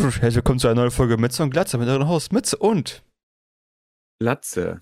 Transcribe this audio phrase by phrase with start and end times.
[0.00, 3.02] Herzlich willkommen zu einer neuen Folge Mütze und Glatze mit eurem Haus Mütze und
[4.18, 4.80] Glatze.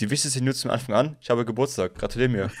[0.00, 1.16] die wichtigste News zum Anfang an.
[1.20, 1.94] Ich habe Geburtstag.
[1.94, 2.50] Gratuliere mir.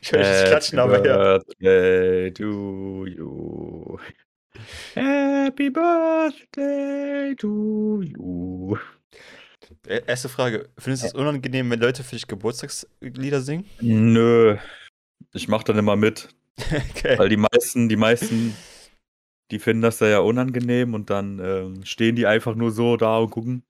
[0.00, 1.38] Ich höre das Klatschen, aber ja.
[1.38, 3.98] Birthday to you.
[4.94, 8.76] Happy Birthday to you.
[9.88, 10.68] E- Erste Frage.
[10.78, 13.64] Findest du es unangenehm, wenn Leute für dich Geburtstagslieder singen?
[13.80, 14.56] Nö.
[15.32, 16.28] Ich mach dann immer mit.
[16.90, 17.18] Okay.
[17.18, 18.54] Weil die meisten, die meisten,
[19.50, 23.18] die finden das da ja unangenehm und dann ähm, stehen die einfach nur so da
[23.18, 23.64] und gucken.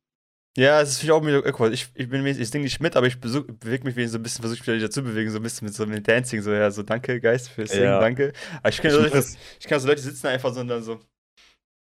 [0.56, 1.72] Ja, das finde ich auch mir awkward.
[1.72, 4.42] Ich, ich bin ich singe nicht mit, aber ich bewege mich wie so ein bisschen,
[4.42, 6.84] versuche mich wieder dazu bewegen, so ein bisschen mit so einem Dancing, so ja, so
[6.84, 7.98] danke, Geist, fürs Singen, Ja.
[8.00, 8.32] danke.
[8.60, 10.68] Aber ich kenne so, Leute- das- ich kenn so Leute, die sitzen einfach so und
[10.68, 11.00] dann so.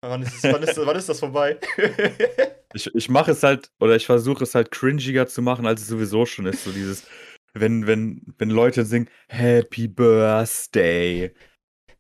[0.01, 1.57] Wann ist, das, wann, ist, wann ist das vorbei?
[2.73, 5.87] Ich, ich mache es halt, oder ich versuche es halt cringiger zu machen, als es
[5.87, 6.65] sowieso schon ist.
[6.65, 7.07] So dieses,
[7.53, 11.33] wenn, wenn, wenn Leute singen, Happy Birthday.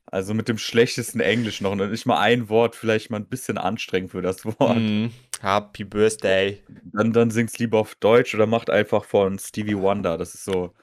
[0.09, 1.71] Also mit dem schlechtesten Englisch noch.
[1.71, 4.77] Und nicht mal ein Wort, vielleicht mal ein bisschen anstrengend für das Wort.
[4.77, 5.07] Mm,
[5.41, 6.63] Happy Birthday.
[6.93, 10.17] Dann, dann sing's lieber auf Deutsch oder macht einfach von Stevie Wonder.
[10.17, 10.73] Das ist so,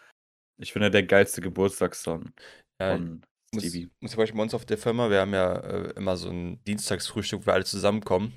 [0.59, 2.33] ich finde, der geilste Geburtstagssong
[2.81, 3.91] Ja, von muss, Stevie.
[4.01, 6.63] muss zum Beispiel bei uns auf der Firma, wir haben ja äh, immer so ein
[6.65, 8.35] Dienstagsfrühstück, wo wir alle zusammenkommen.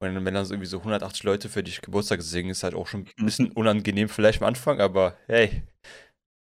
[0.00, 2.86] Und wenn dann so irgendwie so 180 Leute für dich Geburtstag singen, ist halt auch
[2.86, 5.62] schon ein bisschen unangenehm vielleicht am Anfang, aber hey,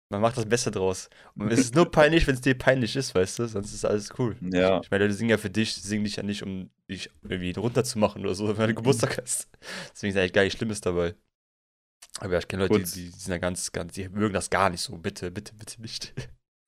[0.09, 1.09] man macht das Beste draus.
[1.35, 4.11] Und es ist nur peinlich, wenn es dir peinlich ist, weißt du, sonst ist alles
[4.19, 4.37] cool.
[4.41, 4.81] Ja.
[4.83, 8.23] Ich meine, Leute singen ja für dich, singen dich ja nicht, um dich irgendwie runterzumachen
[8.23, 9.49] oder so, wenn du Geburtstag hast.
[9.93, 11.15] Deswegen ist eigentlich gar nichts Schlimmes dabei.
[12.21, 14.71] Aber ja, ich kenne Leute, die, die sind ja ganz, ganz, die mögen das gar
[14.71, 14.97] nicht so.
[14.97, 16.15] Bitte, bitte, bitte nicht.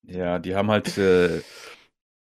[0.07, 1.41] Ja, die haben halt äh,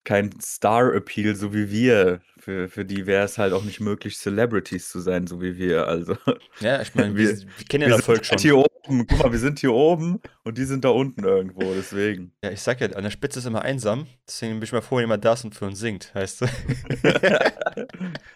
[0.04, 2.22] keinen Star-Appeal, so wie wir.
[2.40, 5.88] Für, für die wäre es halt auch nicht möglich, Celebrities zu sein, so wie wir.
[5.88, 6.18] Also,
[6.60, 8.50] Ja, ich meine, wir, Wir- kennen ja wir Erfolg sind schon.
[8.50, 9.08] hier oben.
[9.08, 12.34] Guck mal, wir sind hier oben und die sind da unten irgendwo, deswegen.
[12.44, 14.08] Ja, ich sag ja, an der Spitze ist immer einsam.
[14.28, 16.46] Deswegen bin ich mal froh, wenn jemand da ist und für uns singt, weißt du?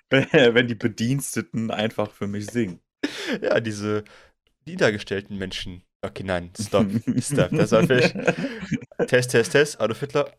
[0.09, 2.79] wenn, die Bediensteten einfach für mich singen.
[3.41, 4.03] ja, diese
[4.65, 5.83] niedergestellten Menschen.
[6.01, 6.87] Okay, nein, stopp,
[7.19, 7.49] stopp.
[7.51, 8.15] Das war vielleicht.
[9.07, 9.81] Test, Test, Test.
[9.81, 10.31] Adolf Hitler.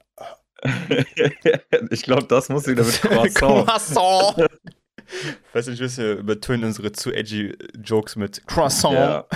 [1.90, 3.66] ich glaube, das muss wieder mit Croissant.
[3.66, 4.36] Croissant.
[5.52, 8.94] Weiß nicht, wir übertönen unsere zu edgy Jokes mit Croissant.
[8.94, 9.26] Ja.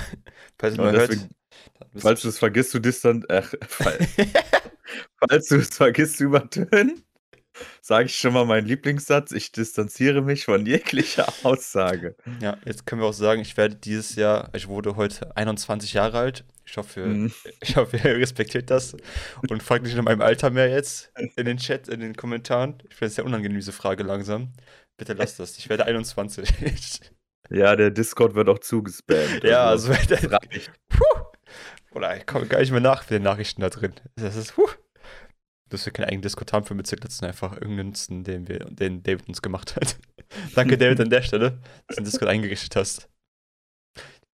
[0.58, 1.10] Falls ihr mal hört.
[1.10, 1.28] wisst
[1.98, 3.30] falls du es vergisst, du distant.
[3.30, 3.98] Ach, fall-
[5.18, 7.02] falls du es vergisst zu übertönen,
[7.80, 9.32] sage ich schon mal meinen Lieblingssatz.
[9.32, 12.16] Ich distanziere mich von jeglicher Aussage.
[12.40, 16.18] Ja, jetzt können wir auch sagen, ich werde dieses Jahr, ich wurde heute 21 Jahre
[16.18, 16.44] alt.
[16.64, 17.32] Ich hoffe, Mhm.
[17.60, 18.96] ich hoffe, ihr respektiert das
[19.48, 22.78] und fragt nicht nach meinem Alter mehr jetzt in den Chat, in den Kommentaren.
[22.88, 24.52] Ich finde es sehr unangenehm, diese Frage langsam.
[24.96, 25.58] Bitte lasst das.
[25.58, 26.48] Ich werde 21.
[27.50, 29.42] Ja, der Discord wird auch zugespammt.
[29.42, 30.72] ja, also, das reicht.
[30.88, 31.04] puh,
[31.90, 33.92] oder ich komme gar nicht mehr nach mit den Nachrichten da drin.
[34.14, 34.68] Das ist, puh.
[35.68, 39.28] Dass wir keinen eigenen Discord haben für Mitzigletzen, einfach irgendeinen Nutzen, den, wir, den David
[39.28, 39.98] uns gemacht hat.
[40.54, 41.58] Danke, David, an der Stelle,
[41.88, 43.08] dass du den Discord eingerichtet hast.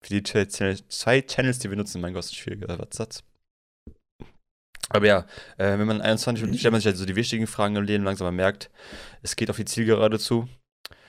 [0.01, 3.23] Für die zwei Channels, zwei Channels, die wir nutzen, mein Gott, ist ein schwieriger Satz.
[4.91, 5.27] Aber ja,
[5.59, 8.05] äh, wenn man 21 wird, stellt man sich halt so die wichtigen Fragen im Leben
[8.05, 8.71] langsam mal merkt,
[9.23, 10.49] es geht auf die Zielgerade zu.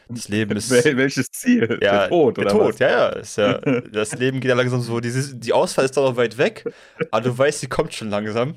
[0.09, 0.71] Das Leben ist.
[0.71, 1.77] Wel welches Ziel?
[1.81, 2.79] Ja, der Tod, der oder Tod, was?
[2.79, 3.09] ja, ja.
[3.09, 3.59] Ist ja.
[3.91, 4.99] Das Leben geht ja langsam so.
[4.99, 6.65] Dieses, die Ausfall ist doch noch weit weg,
[7.11, 8.55] aber du weißt, sie kommt schon langsam.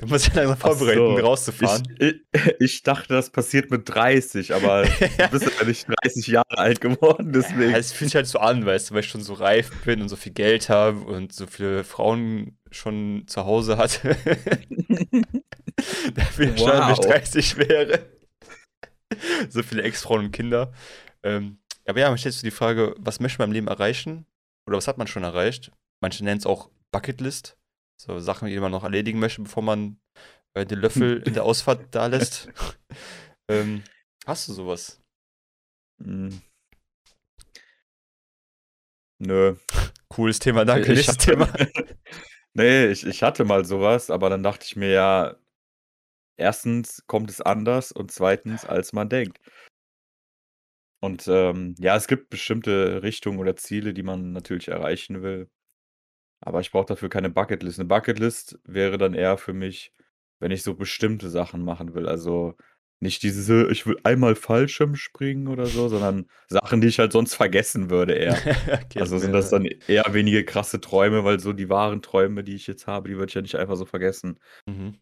[0.00, 1.14] Du musst dich langsam vorbereiten, so.
[1.16, 1.82] rauszufahren.
[1.98, 4.84] Ich, ich, ich dachte, das passiert mit 30, aber
[5.18, 7.72] du bist ja nicht 30 Jahre alt geworden, deswegen.
[7.72, 10.00] Ja, es fühlt sich halt so an, weißt du, weil ich schon so reif bin
[10.00, 14.16] und so viel Geld habe und so viele Frauen schon zu Hause hatte.
[16.14, 16.68] Dafür wow.
[16.68, 17.00] wenn ich Wow.
[17.00, 18.06] 30 wäre.
[19.50, 20.72] so viele Ex-Frauen und Kinder.
[21.22, 24.24] Ähm, aber ja, man stellt sich die Frage, was möchte man im Leben erreichen?
[24.66, 25.72] Oder was hat man schon erreicht?
[26.00, 27.58] Manche nennen es auch Bucketlist.
[28.00, 30.00] So Sachen, die man noch erledigen möchte, bevor man
[30.54, 32.48] äh, den Löffel in der Ausfahrt da lässt.
[33.50, 33.84] ähm,
[34.24, 35.02] hast du sowas?
[36.02, 36.40] Hm.
[39.18, 39.56] Nö.
[40.08, 40.94] Cooles Thema, danke.
[40.94, 41.52] Ich hatte- Thema.
[42.54, 45.36] Nee, ich, ich hatte mal sowas, aber dann dachte ich mir ja,
[46.38, 49.38] erstens kommt es anders und zweitens, als man denkt.
[51.02, 55.50] Und ähm, ja, es gibt bestimmte Richtungen oder Ziele, die man natürlich erreichen will.
[56.40, 57.78] Aber ich brauche dafür keine Bucketlist.
[57.78, 59.92] Eine Bucketlist wäre dann eher für mich,
[60.38, 62.08] wenn ich so bestimmte Sachen machen will.
[62.08, 62.54] Also
[63.00, 67.34] nicht diese, ich will einmal Fallschirm springen oder so, sondern Sachen, die ich halt sonst
[67.34, 68.34] vergessen würde eher.
[68.34, 72.54] okay, Also sind das dann eher wenige krasse Träume, weil so die wahren Träume, die
[72.54, 74.38] ich jetzt habe, die würde ich ja nicht einfach so vergessen.
[74.66, 74.98] Mhm.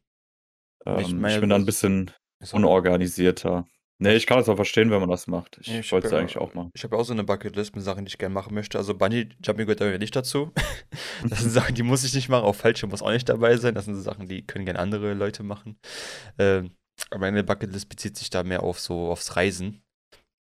[0.87, 2.11] Ähm, Ich ich, meine, bin da ein bisschen
[2.52, 3.67] unorganisierter.
[4.00, 5.59] Nee, ich kann das auch verstehen, wenn man das macht.
[5.61, 6.71] Ich, ich wollte es ja- eigentlich auch machen.
[6.75, 8.79] Ich habe auch so eine Bucketlist mit Sachen, die ich gerne machen möchte.
[8.79, 10.53] Also Bungee Jumping gehört da nicht dazu.
[11.29, 12.45] Das sind Sachen, die muss ich nicht machen.
[12.45, 13.75] Auch Fallschirm muss auch nicht dabei sein.
[13.75, 15.77] Das sind so Sachen, die können gerne andere Leute machen.
[16.39, 16.71] Ähm,
[17.19, 19.83] meine Bucketlist bezieht sich da mehr auf so aufs Reisen.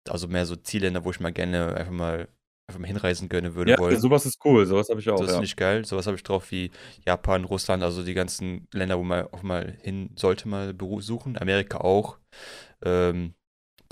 [0.09, 2.29] Also mehr so Zielländer, wo ich mal gerne einfach mal
[2.69, 4.01] einfach mal hinreisen gönnen würde Ja, wollen.
[4.01, 5.41] sowas ist cool, sowas habe ich auch, Das ist ja.
[5.41, 5.85] nicht geil.
[5.85, 6.71] Sowas habe ich drauf wie
[7.05, 11.37] Japan, Russland, also die ganzen Länder, wo man auch mal hin sollte, mal besuchen.
[11.39, 12.19] Amerika auch.
[12.85, 13.35] Ähm,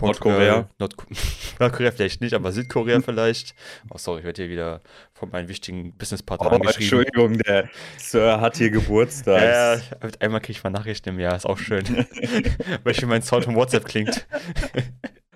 [0.00, 0.68] Nordkorea.
[0.78, 1.06] Nordko
[1.58, 3.54] Nordkorea vielleicht nicht, aber Südkorea vielleicht.
[3.90, 4.80] Oh, sorry, ich werde hier wieder
[5.12, 6.82] von meinem wichtigen Businesspartner Oh, angeschrieben.
[6.82, 7.68] Entschuldigung, der
[7.98, 9.42] Sir hat hier Geburtstag.
[9.42, 9.80] Ja, ja,
[10.20, 11.84] einmal kriege ich mal Nachrichten im Jahr, ist auch schön.
[12.84, 14.26] Weil wie mein Sound von WhatsApp klingt.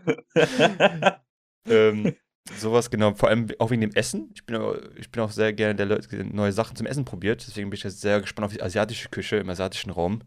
[1.69, 2.15] ähm,
[2.57, 4.31] sowas genau, vor allem auch wegen dem Essen.
[4.35, 7.05] Ich bin, auch, ich bin auch sehr gerne der Leute, der neue Sachen zum Essen
[7.05, 7.47] probiert.
[7.47, 10.23] Deswegen bin ich jetzt sehr gespannt auf die asiatische Küche im asiatischen Raum.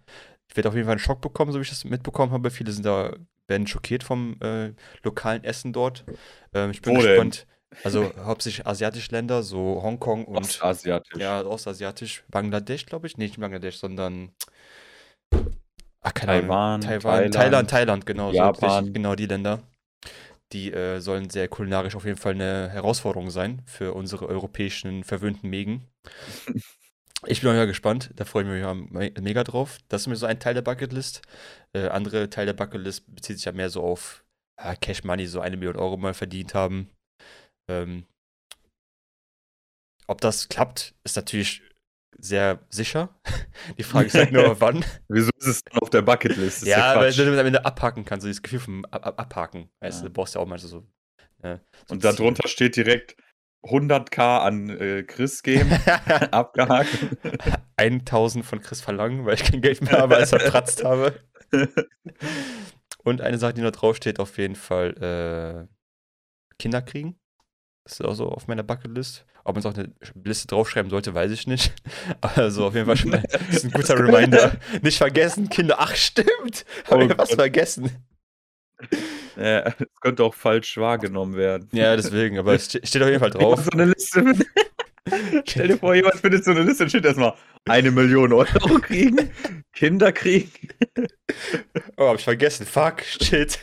[0.49, 2.49] Ich werde auf jeden Fall einen Schock bekommen, so wie ich das mitbekommen habe.
[2.49, 3.13] Viele sind da,
[3.47, 4.71] werden schockiert vom äh,
[5.03, 6.05] lokalen Essen dort.
[6.53, 7.29] Ähm, ich bin Wo denn?
[7.29, 7.47] gespannt.
[7.83, 11.21] Also hauptsächlich asiatische Länder, so Hongkong und Ostasiatisch.
[11.21, 12.23] ja, ostasiatisch.
[12.29, 13.17] Bangladesch, glaube ich.
[13.17, 14.31] Nee, nicht Bangladesch, sondern.
[16.01, 16.47] Ach, keine Ahnung.
[16.47, 18.31] Taiwan, Taiwan, Thailand, Thailand, Thailand, genau.
[18.31, 18.69] So, Japan.
[18.69, 19.61] richtig, genau die Länder.
[20.53, 25.49] Die äh, sollen sehr kulinarisch auf jeden Fall eine Herausforderung sein für unsere europäischen verwöhnten
[25.49, 25.88] Mägen.
[27.25, 28.49] Ich bin auch ja gespannt, da freue ich
[28.95, 29.79] mich mega drauf.
[29.87, 31.21] Das ist mir so ein Teil der Bucketlist.
[31.73, 34.23] Äh, andere Teil der Bucketlist bezieht sich ja mehr so auf
[34.59, 36.89] ja, Cash Money, so eine Million Euro mal verdient haben.
[37.69, 38.05] Ähm,
[40.07, 41.61] ob das klappt, ist natürlich
[42.19, 43.19] sehr sicher.
[43.77, 44.85] Die Frage ist halt nur, wann.
[45.09, 46.61] Wieso ist es auf der Bucketlist?
[46.61, 49.19] Das Ja, weil du damit am Ende abhaken kannst, so dieses Gefühl vom Ab Ab
[49.19, 49.69] Abhaken.
[49.81, 50.07] Weißt Ja.
[50.07, 50.87] du brauchst ja auch mal so.
[51.43, 53.15] Ja, so Und darunter steht direkt
[53.67, 55.71] 100k an äh, Chris geben,
[56.31, 56.89] abgehakt.
[57.77, 61.13] 1000 von Chris verlangen, weil ich kein Geld mehr habe, als verpratzt habe.
[63.03, 67.17] Und eine Sache, die noch draufsteht, auf jeden Fall äh, Kinder kriegen.
[67.83, 69.25] Das ist auch so auf meiner Bucketlist.
[69.45, 69.93] Ob man es auf eine
[70.25, 71.73] Liste draufschreiben sollte, weiß ich nicht.
[72.21, 74.51] Also auf jeden Fall schon mal, das ist ein guter Reminder.
[74.81, 75.75] Nicht vergessen, Kinder.
[75.79, 76.65] Ach, stimmt.
[76.89, 77.39] Habe Oh ich was Gott.
[77.39, 77.91] vergessen.
[79.35, 81.68] Ja, es könnte auch falsch wahrgenommen werden.
[81.71, 83.63] Ja, deswegen, aber es ste- steht auf jeden Fall drauf.
[83.63, 84.33] so eine Liste.
[85.45, 87.33] Stell dir vor, jemand findet so eine Liste und steht erstmal
[87.65, 89.31] eine Million Euro kriegen,
[89.74, 90.51] Kinder kriegen.
[91.95, 92.65] Oh, hab ich vergessen.
[92.65, 93.59] Fuck, shit.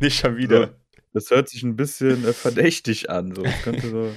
[0.00, 0.74] Nicht schon wieder.
[1.14, 3.34] Das hört sich ein bisschen äh, verdächtig an.
[3.34, 3.42] So.
[3.42, 4.12] Das könnte so.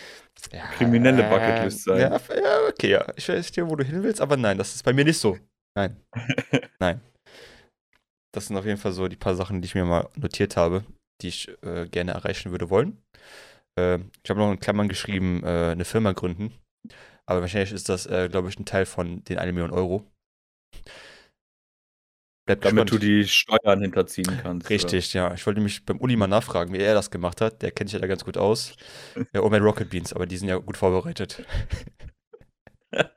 [0.52, 2.00] Ja, Kriminelle Bucketlist sein.
[2.00, 3.06] Ja, ja, okay, ja.
[3.16, 5.38] Ich weiß nicht, wo du hin willst, aber nein, das ist bei mir nicht so.
[5.76, 5.98] Nein.
[6.80, 7.02] nein.
[8.38, 10.84] Das sind auf jeden Fall so die paar Sachen, die ich mir mal notiert habe,
[11.24, 13.02] die ich äh, gerne erreichen würde wollen.
[13.80, 16.54] Äh, ich habe noch in Klammern geschrieben, äh, eine Firma gründen.
[17.26, 20.06] Aber wahrscheinlich ist das, äh, glaube ich, ein Teil von den 1 Million Euro.
[22.46, 22.92] Bleibt Damit gespannt.
[22.92, 24.70] du die Steuern hinterziehen kannst.
[24.70, 25.34] Richtig, ja.
[25.34, 27.64] Ich wollte mich beim Uli mal nachfragen, wie er das gemacht hat.
[27.64, 28.76] Der kennt sich ja da ganz gut aus.
[29.34, 31.44] Ja, und bei Rocket Beans, aber die sind ja gut vorbereitet.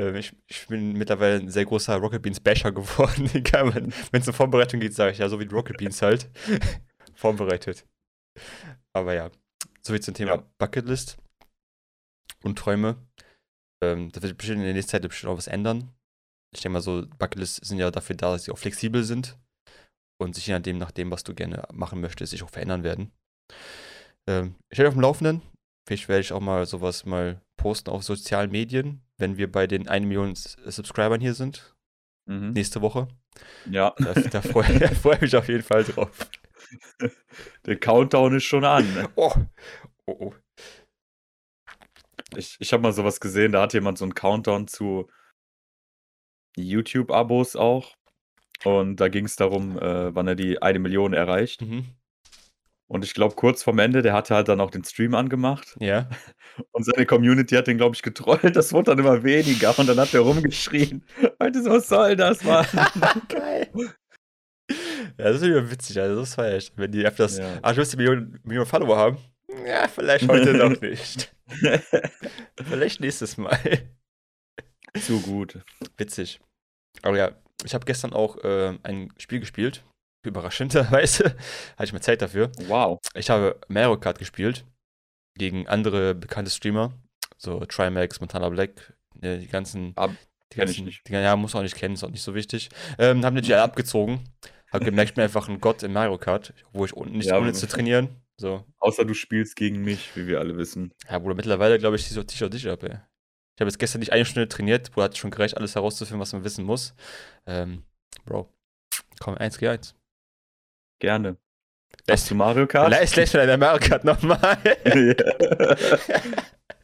[0.00, 3.28] Ähm, ich, ich bin mittlerweile ein sehr großer Rocket Beans Basher geworden.
[3.34, 6.30] Egal, wenn es um Vorbereitung geht, sage ich ja, so wie Rocket Beans halt.
[7.14, 7.86] Vorbereitet.
[8.94, 9.30] Aber ja,
[9.82, 10.44] soviel zum Thema Ja.
[10.58, 11.18] Bucketlist
[12.42, 12.96] und Träume.
[13.84, 15.92] Ähm, da wird bestimmt in der nächsten Zeit bestimmt auch was ändern.
[16.54, 19.38] Ich denke mal so, Bucketlists sind ja dafür da, dass sie auch flexibel sind
[20.20, 23.12] und sich je nachdem, nach dem, was du gerne machen möchtest, sich auch verändern werden.
[24.28, 25.42] Ähm, ich werde auf dem Laufenden.
[25.90, 29.88] Vielleicht werde ich auch mal sowas mal posten auf sozialen Medien, wenn wir bei den
[29.88, 31.74] 1 Million S- Subscribern hier sind.
[32.26, 32.52] Mhm.
[32.52, 33.08] nächste Woche.
[33.68, 34.64] Ja, Da, da freue
[34.94, 36.30] freu ich mich auf jeden Fall drauf.
[37.66, 38.84] der Countdown ist schon an.
[38.94, 39.08] ne?
[39.16, 39.32] Oh,
[40.06, 40.34] oh, oh.
[42.36, 45.10] Ich, ich habe mal sowas gesehen, da hat jemand so einen Countdown zu
[46.56, 47.96] YouTube-Abos auch.
[48.62, 51.62] Und da ging es darum, äh, wann er die eine Million erreicht.
[51.62, 51.86] Mhm.
[52.90, 55.76] Und ich glaube, kurz vorm Ende, der hatte halt dann auch den Stream angemacht.
[55.78, 56.08] Ja.
[56.72, 58.56] Und seine Community hat den, glaube ich, getrollt.
[58.56, 59.78] Das wurde dann immer weniger.
[59.78, 61.04] Und dann hat er rumgeschrien.
[61.20, 62.66] So, was soll das, Mann?
[63.28, 63.70] Geil.
[65.18, 66.72] Ja, das ist wieder witzig, also das feier ich.
[66.74, 67.58] Wenn die öfters, Ja.
[67.62, 69.18] ah, du willst die Millionen, Millionen Follower haben?
[69.64, 71.32] Ja, vielleicht heute noch nicht.
[72.64, 73.58] vielleicht nächstes Mal.
[75.00, 75.60] Zu gut.
[75.96, 76.40] Witzig.
[77.02, 77.30] Aber ja,
[77.64, 79.84] ich habe gestern auch äh, ein Spiel gespielt.
[80.22, 81.24] Überraschenderweise.
[81.76, 82.50] Hatte ich mal Zeit dafür.
[82.66, 82.98] Wow.
[83.14, 84.64] Ich habe Mario Kart gespielt.
[85.38, 86.92] Gegen andere bekannte Streamer.
[87.38, 88.94] So Trimax, Montana Black.
[89.22, 89.92] äh, Die ganzen.
[89.96, 90.10] Ab-
[90.52, 91.08] die ich ganzen nicht.
[91.08, 92.68] Die, ja, muss auch nicht kennen, ist auch nicht so wichtig.
[92.98, 94.24] Ähm, haben natürlich alle abgezogen.
[94.72, 96.52] Hab gemerkt, ich bin einfach ein Gott in Mario Kart.
[96.72, 98.08] Wo ich unten nicht Ja, ohne zu trainieren.
[98.36, 98.64] So.
[98.78, 100.92] Außer du spielst gegen mich, wie wir alle wissen.
[101.08, 102.90] Ja, Bruder, mittlerweile glaube ich, zieh dich auch dich ab, ey.
[103.56, 106.32] Ich habe jetzt gestern nicht eine Stunde trainiert, Bruder, hat schon gereicht, alles herauszufinden, was
[106.32, 106.94] man wissen muss.
[107.46, 107.82] Ähm,
[108.24, 108.48] Bro,
[109.20, 109.94] komm, 1 gegen 1.
[111.00, 111.36] Gerne.
[112.06, 112.90] Lässt Hast du Mario Kart?
[112.90, 114.58] Lässt lässt deine Mario Kart nochmal.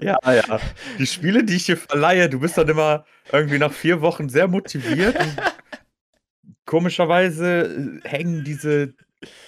[0.00, 0.60] ja, ja.
[0.98, 4.48] Die Spiele, die ich dir verleihe, du bist dann immer irgendwie nach vier Wochen sehr
[4.48, 5.16] motiviert
[6.66, 8.94] komischerweise äh, hängen diese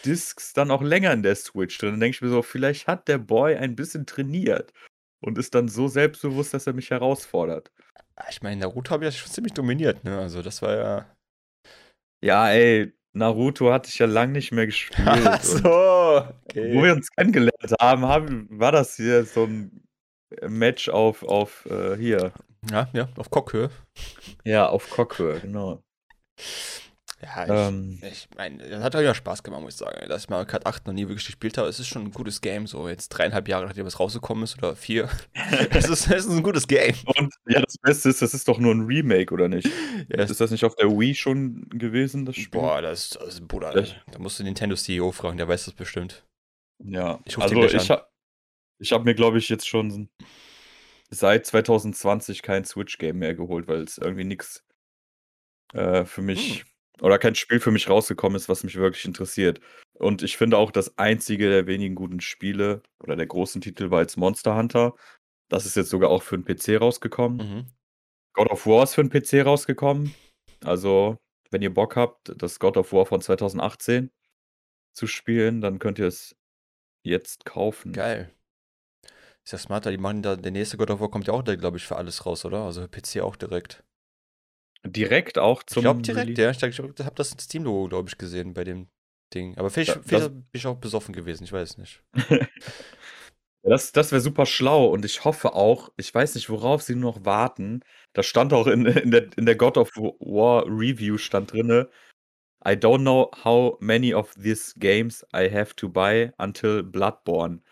[0.04, 1.90] Discs dann auch länger in der Switch drin.
[1.90, 4.72] Dann denke ich mir so, vielleicht hat der Boy ein bisschen trainiert
[5.20, 7.70] und ist dann so selbstbewusst, dass er mich herausfordert.
[8.30, 10.18] Ich meine, Naruto habe ich ja schon ziemlich dominiert, ne?
[10.18, 11.16] Also das war ja.
[12.20, 15.06] Ja, ey, Naruto hatte ich ja lang nicht mehr gespielt.
[15.06, 15.62] Ach so.
[15.62, 16.82] wo Okay.
[16.82, 19.84] wir uns kennengelernt haben, haben war das hier so ein
[20.46, 22.32] Match auf, auf äh, hier.
[22.70, 23.70] Ja, ja, auf Cockhöhe.
[24.44, 25.82] Ja, auf Cockhöhe, genau.
[27.20, 30.08] Ja, ich, Ähm, ich meine, das hat ja Spaß gemacht, muss ich sagen.
[30.08, 32.40] Dass ich Mario Kart 8 noch nie wirklich gespielt habe, es ist schon ein gutes
[32.40, 32.66] Game.
[32.66, 35.08] So jetzt dreieinhalb Jahre, nachdem es rausgekommen ist, oder vier.
[35.70, 36.94] es, ist, es ist ein gutes Game.
[37.18, 39.68] und ja, das Beste ist, das ist doch nur ein Remake, oder nicht?
[40.08, 42.60] Ja, Ist das nicht auf der Wii schon gewesen, das Spiel?
[42.60, 43.74] Boah, das, das ist Bruder.
[43.74, 44.00] Echt?
[44.12, 46.24] Da musst du Nintendo CEO fragen, der weiß das bestimmt.
[46.82, 48.06] Ja, Ich also ich habe
[48.78, 50.08] ich hab mir, glaube ich, jetzt schon
[51.10, 54.64] seit 2020 kein Switch-Game mehr geholt, weil es irgendwie nichts
[55.74, 56.64] äh, für mich
[57.00, 59.60] oder kein Spiel für mich rausgekommen ist, was mich wirklich interessiert.
[59.94, 64.00] Und ich finde auch, das einzige der wenigen guten Spiele oder der großen Titel war
[64.00, 64.94] jetzt Monster Hunter.
[65.48, 67.38] Das ist jetzt sogar auch für den PC rausgekommen.
[67.38, 67.66] Mhm.
[68.34, 70.14] God of War ist für den PC rausgekommen.
[70.64, 71.16] Also,
[71.50, 74.10] wenn ihr Bock habt, das God of War von 2018
[74.94, 76.36] zu spielen, dann könnt ihr es
[77.02, 77.92] jetzt kaufen.
[77.92, 78.30] Geil.
[79.44, 81.78] Ist ja smarter, die machen da, der nächste God of War kommt ja auch, glaube
[81.78, 82.64] ich, für alles raus, oder?
[82.64, 83.82] Also PC auch direkt.
[84.84, 86.60] Direkt auch Ich zum glaube direkt, Release?
[86.60, 86.68] ja.
[86.68, 88.88] Ich, glaub, ich habe das Steam-Logo, glaube ich, gesehen bei dem
[89.34, 89.56] Ding.
[89.58, 92.02] Aber vielleicht, Da- bin ich auch besoffen gewesen, ich weiß nicht.
[93.64, 97.12] Das, das wäre super schlau und ich hoffe auch, ich weiß nicht, worauf sie nur
[97.12, 97.80] noch warten.
[98.14, 101.90] Da stand auch in, in, der, in der God of War Review stand drinne,
[102.66, 107.62] I don't know how many of these games I have to buy until Bloodborne.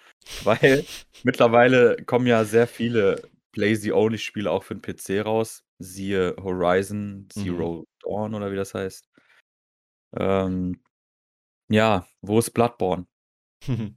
[0.45, 0.87] Weil
[1.25, 5.65] mittlerweile kommen ja sehr viele Playsy-Only-Spiele auch für den PC raus.
[5.79, 9.09] Siehe Horizon Zero Dawn oder wie das heißt.
[10.17, 10.81] Ähm,
[11.69, 13.07] ja, wo ist Bloodborne?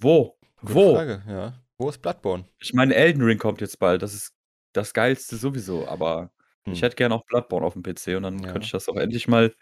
[0.00, 0.38] Wo?
[0.60, 0.94] Gute Wo?
[0.94, 1.62] Frage, ja.
[1.76, 2.44] Wo ist Bloodborne?
[2.60, 4.02] Ich meine, Elden Ring kommt jetzt bald.
[4.02, 4.34] Das ist
[4.72, 5.86] das Geilste sowieso.
[5.88, 6.32] Aber
[6.64, 6.82] ich Hm.
[6.82, 8.52] hätte gerne auch Bloodborne auf dem PC und dann Ja.
[8.52, 9.54] könnte ich das auch endlich mal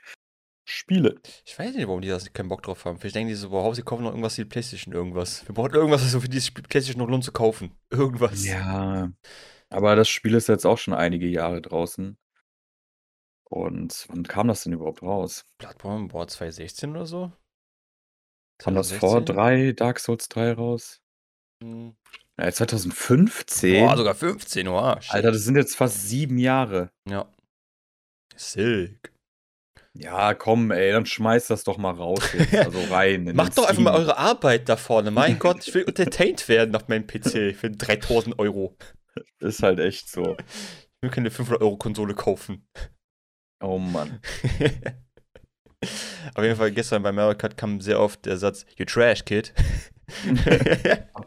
[0.69, 1.21] spielen.
[1.45, 2.99] Ich weiß nicht, warum die das keinen Bock drauf haben.
[2.99, 5.47] Vielleicht denken die so, wow, sie kaufen noch irgendwas für die Playstation, irgendwas.
[5.47, 7.73] Wir brauchen irgendwas, was so für Spiel Playstation noch lohnt zu kaufen.
[7.91, 8.45] Irgendwas.
[8.45, 9.13] Ja.
[9.69, 12.17] Aber das Spiel ist jetzt auch schon einige Jahre draußen.
[13.49, 15.45] Und wann kam das denn überhaupt raus?
[15.59, 17.33] Bloodborne, boah, 2016 oder so?
[18.59, 19.35] Kam das vor 2016?
[19.37, 21.01] drei, Dark Souls 3 raus?
[21.63, 21.95] Hm.
[22.39, 23.87] Ja, 2015?
[23.87, 25.03] Boah, sogar 15, wow.
[25.03, 25.15] shit.
[25.15, 26.91] Alter, das sind jetzt fast sieben Jahre.
[27.09, 27.29] Ja.
[28.35, 29.13] Silk.
[29.95, 32.53] Ja, komm, ey, dann schmeiß das doch mal raus jetzt.
[32.67, 33.27] Also rein.
[33.27, 34.03] in Macht doch einfach mal Steam.
[34.03, 35.11] eure Arbeit da vorne.
[35.11, 38.77] Mein Gott, ich will entertained werden auf meinem PC für 3000 Euro.
[39.39, 40.37] Ist halt echt so.
[40.39, 42.67] Ich will keine 500 Euro Konsole kaufen.
[43.63, 44.21] Oh Mann.
[46.35, 49.53] Auf jeden Fall, gestern bei Mario Kart kam sehr oft der Satz, you trash, kid.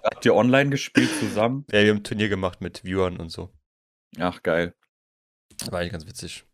[0.03, 1.65] Habt ihr online gespielt zusammen?
[1.72, 3.50] ja, wir haben ein Turnier gemacht mit Viewern und so.
[4.17, 4.74] Ach, geil.
[5.69, 6.46] War eigentlich ganz witzig.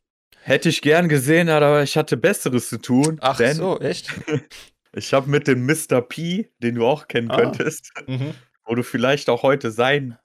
[0.41, 3.17] Hätte ich gern gesehen, aber ich hatte Besseres zu tun.
[3.21, 4.13] Ach denn so, echt?
[4.93, 6.01] ich habe mit dem Mr.
[6.01, 7.37] P, den du auch kennen Ah.
[7.37, 8.33] könntest, mhm.
[8.65, 10.17] wo du vielleicht auch heute sein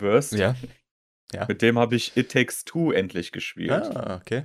[0.00, 0.54] wirst, Ja.
[1.48, 3.70] mit dem habe ich It Takes Two endlich gespielt.
[3.96, 4.44] Ah, okay.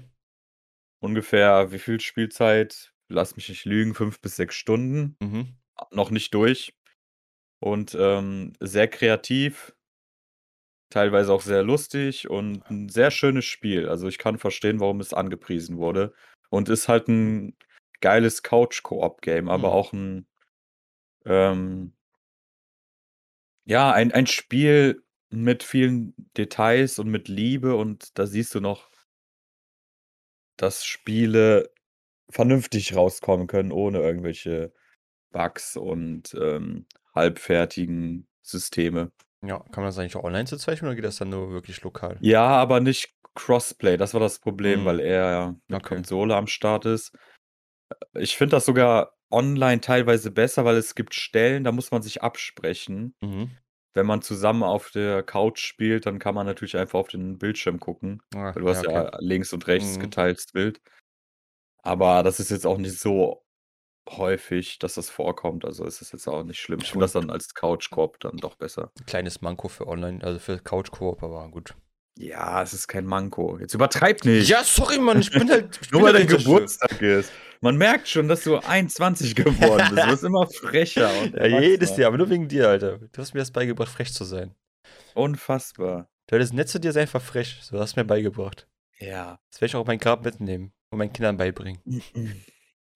[1.00, 2.94] Ungefähr wie viel Spielzeit?
[3.08, 5.16] Lass mich nicht lügen, fünf bis sechs Stunden.
[5.22, 5.56] Mhm.
[5.92, 6.76] Noch nicht durch.
[7.60, 9.76] Und ähm, sehr kreativ,
[10.90, 13.88] teilweise auch sehr lustig und ein sehr schönes Spiel.
[13.90, 16.14] Also ich kann verstehen, warum es angepriesen wurde.
[16.50, 17.56] Und ist halt ein
[18.02, 19.74] geiles Couch-Koop-Game, aber Mhm.
[19.74, 20.28] auch ein
[21.26, 21.94] ähm,
[23.66, 25.04] ja, ein, ein Spiel
[25.36, 28.90] mit vielen Details und mit Liebe und da siehst du noch,
[30.58, 31.70] dass Spiele
[32.30, 34.74] vernünftig rauskommen können, ohne irgendwelche
[35.32, 39.12] Bugs und ähm, halbfertigen Systeme.
[39.44, 41.82] Ja, kann man das eigentlich auch online zu zeichnen oder geht das dann nur wirklich
[41.84, 42.18] lokal?
[42.22, 44.86] Ja, aber nicht Crossplay, das war das Problem, Mhm.
[44.86, 45.96] weil er ja mit Okay.
[45.96, 47.12] Konsole am Start ist.
[48.14, 52.24] Ich finde das sogar online teilweise besser, weil es gibt Stellen, da muss man sich
[52.24, 53.14] absprechen.
[53.22, 53.52] Mhm.
[53.96, 57.80] Wenn man zusammen auf der Couch spielt, dann kann man natürlich einfach auf den Bildschirm
[57.80, 59.18] gucken, Ah, weil du hast ja okay.
[59.20, 60.02] links und rechts Mhm.
[60.02, 60.82] geteiltes Bild.
[61.82, 63.44] Aber das ist jetzt auch nicht so
[64.10, 65.66] häufig, dass das vorkommt.
[65.66, 66.80] Also ist es jetzt auch nicht schlimm.
[66.82, 68.92] Ich finde das dann als Couch-Koop dann doch besser.
[69.06, 71.76] Kleines Manko für online, also für Couch-Koop, aber gut.
[72.18, 73.58] Ja, es ist kein Manko.
[73.60, 74.48] Jetzt übertreib nicht.
[74.50, 75.78] Ja, sorry, Mann, ich bin halt.
[75.82, 77.32] Ich Nur bin weil halt dein Geburtstag ist.
[77.62, 80.04] Man merkt schon, dass du 21 geworden bist.
[80.06, 81.10] Du wirst immer frecher.
[81.22, 81.98] Und Ja, jedes.
[81.98, 83.00] Jahr, aber nur wegen dir, Alter.
[83.12, 84.56] Du hast mir das beigebracht, frech zu sein.
[85.14, 86.10] Unfassbar.
[86.28, 87.60] Du hattest nett zu dir, sei einfach frech.
[87.62, 88.68] So hast du mir beigebracht.
[89.00, 89.40] Ja.
[89.52, 90.72] Das werde ich auch auf mein Grab mitnehmen.
[90.90, 91.80] und meinen Kindern beibringen.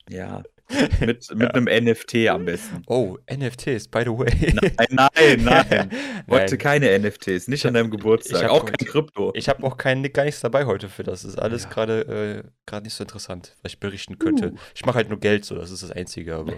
[0.10, 0.42] Ja.
[1.00, 2.84] Mit, mit einem NFT am besten.
[2.88, 4.54] Oh, NFTs, by the way.
[4.78, 5.90] Nein, nein, nein.
[6.30, 6.58] Heute Nein.
[6.60, 8.50] keine NFTs, nicht an deinem Geburtstag.
[8.50, 9.32] Auch heute- kein Krypto.
[9.36, 11.24] Ich habe auch kein, gar nichts dabei heute für das.
[11.24, 11.70] Das ist alles Ja.
[11.70, 14.52] gerade äh, gerade nicht so interessant, was ich berichten könnte.
[14.52, 14.56] Uh.
[14.76, 16.54] Ich mache halt nur Geld, so das ist das Einzige, aber.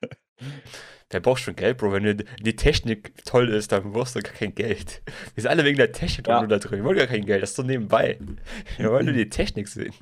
[1.10, 1.92] Wer braucht schon Geld, Bro?
[1.92, 5.02] Wenn die, Technik toll ist, dann brauchst du gar kein Geld.
[5.34, 6.44] Wir sind alle wegen der Technik Ja.
[6.44, 6.78] da drin.
[6.80, 8.18] Wir wollen gar kein Geld, das ist so nebenbei.
[8.76, 9.92] Wir wollen nur die Technik sehen.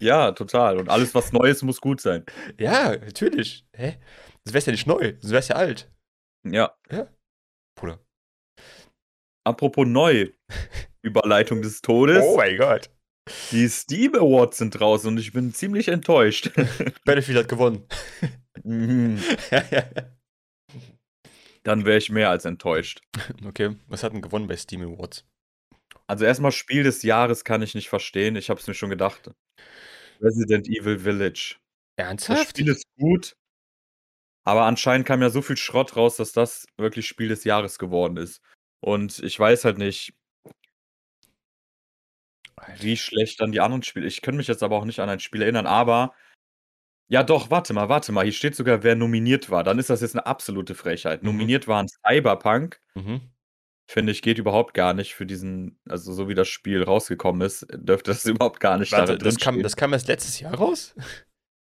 [0.00, 0.78] Ja, total.
[0.78, 2.24] Und alles, was Neues, muss gut sein.
[2.58, 3.66] Ja, natürlich.
[3.74, 3.98] Hä?
[4.44, 5.90] Das wär's ja nicht neu, das wär's ja alt.
[6.44, 6.74] Ja.
[7.78, 8.00] Bruder.
[9.44, 10.30] Apropos neu.
[11.02, 12.22] Überleitung des Todes.
[12.22, 12.90] Oh mein Gott.
[13.52, 16.50] Die Steam Awards sind draußen und ich bin ziemlich enttäuscht.
[17.04, 17.86] Battlefield hat gewonnen.
[18.64, 19.18] Mhm.
[21.62, 23.02] Dann wäre ich mehr als enttäuscht.
[23.46, 25.26] okay, was hat denn gewonnen bei Steam Awards?
[26.10, 28.34] Also erstmal Spiel des Jahres kann ich nicht verstehen.
[28.34, 29.30] Ich habe es mir schon gedacht.
[30.20, 31.54] Resident Evil Village.
[31.94, 32.58] Das Ernsthaft?
[32.58, 33.36] Spiel ist gut,
[34.44, 38.16] aber anscheinend kam ja so viel Schrott raus, dass das wirklich Spiel des Jahres geworden
[38.16, 38.42] ist.
[38.80, 40.12] Und ich weiß halt nicht,
[42.80, 44.08] wie schlecht dann die anderen Spiele.
[44.08, 46.12] Ich kann mich jetzt aber auch nicht an ein Spiel erinnern, aber
[47.06, 48.24] ja doch, warte mal, warte mal.
[48.24, 49.62] Hier steht sogar, wer nominiert war.
[49.62, 51.22] Dann ist das jetzt eine absolute Frechheit.
[51.22, 51.28] Mhm.
[51.28, 52.80] Nominiert waren Cyberpunk.
[52.96, 53.29] Mhm.
[53.90, 57.66] Finde ich, geht überhaupt gar nicht für diesen, also so wie das Spiel rausgekommen ist,
[57.72, 60.54] dürfte das überhaupt gar nicht Warte, da drin das kam, das kam erst letztes Jahr
[60.54, 60.94] raus?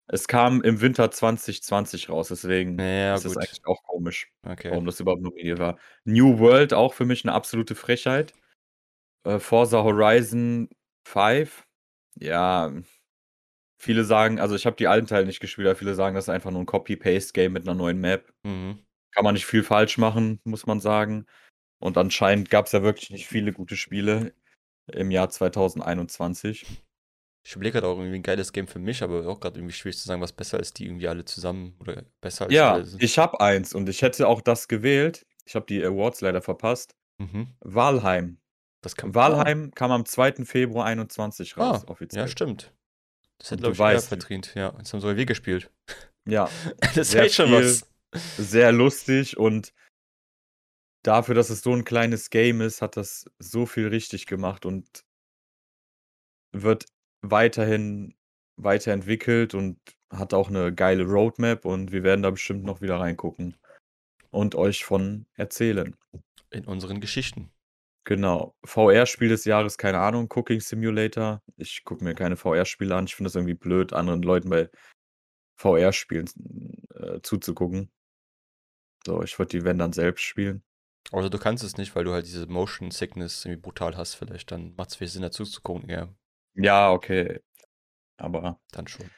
[0.08, 4.70] Es kam im Winter 2020 raus, deswegen Ja, ist es eigentlich auch komisch, Okay.
[4.72, 5.78] warum das überhaupt nominiert war.
[6.04, 8.32] New World auch für mich eine absolute Frechheit.
[9.25, 10.70] Äh, Forza Horizon
[11.06, 11.66] 5,
[12.18, 12.72] ja,
[13.80, 16.30] viele sagen, also ich habe die alten Teile nicht gespielt, aber viele sagen, das ist
[16.30, 18.32] einfach nur ein Copy-Paste-Game mit einer neuen Map.
[18.42, 18.80] Mhm.
[19.14, 21.26] Kann man nicht viel falsch machen, muss man sagen.
[21.80, 24.32] Und anscheinend gab es ja wirklich nicht viele gute Spiele
[24.92, 26.66] im Jahr 2021.
[27.44, 29.97] Ich überlege gerade auch irgendwie ein geiles Game für mich, aber auch gerade irgendwie schwierig
[29.99, 33.41] zu sagen, was besser ist, die irgendwie alle zusammen oder besser als Ja, ich habe
[33.41, 35.25] eins und ich hätte auch das gewählt.
[35.47, 36.95] Ich habe die Awards leider verpasst.
[37.19, 37.49] Mhm.
[37.60, 38.38] Walheim.
[38.82, 40.45] Das kam Walheim kam am 2.
[40.45, 42.28] Februar 21 Ah, raus, ja, offiziell.
[42.28, 42.73] stimmt.
[43.38, 44.52] Das du glaube ich, weißt- verdient.
[44.54, 45.71] Ja, jetzt haben sogar wir gespielt.
[46.26, 46.49] Ja,
[46.95, 47.88] Das heißt schon was.
[48.36, 49.73] sehr lustig und
[51.02, 55.04] dafür, dass es so ein kleines Game ist, hat das so viel richtig gemacht und
[56.52, 56.87] wird
[57.23, 58.15] weiterhin
[58.56, 59.78] weiterentwickelt und
[60.11, 63.56] hat auch eine geile Roadmap und wir werden da bestimmt noch wieder reingucken
[64.30, 65.97] und euch von erzählen.
[66.50, 67.50] In unseren Geschichten.
[68.04, 68.56] Genau.
[68.65, 71.43] VR-Spiel des Jahres, keine Ahnung, Cooking Simulator.
[71.56, 73.04] Ich gucke mir keine VR-Spiele an.
[73.04, 74.71] Ich finde es irgendwie blöd, anderen Leuten bei
[75.56, 76.26] VR-Spielen
[76.95, 77.91] äh, zuzugucken.
[79.04, 80.63] So, ich würde die, wenn dann selbst spielen.
[81.12, 84.50] Also du kannst es nicht, weil du halt diese Motion Sickness irgendwie brutal hast vielleicht.
[84.50, 85.88] Dann macht es viel Sinn, dazu zu gucken.
[85.88, 86.14] Ja,
[86.54, 87.40] Ja, okay.
[88.18, 89.08] Aber dann schon.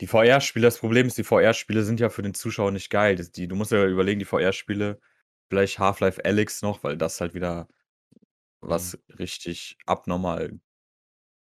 [0.00, 3.16] die VR-Spiele, das Problem ist, die VR-Spiele sind ja für den Zuschauer nicht geil.
[3.16, 5.00] Die, du musst ja überlegen, die VR-Spiele,
[5.48, 7.68] vielleicht Half-Life Alyx noch, weil das halt wieder
[8.60, 10.58] was richtig abnormal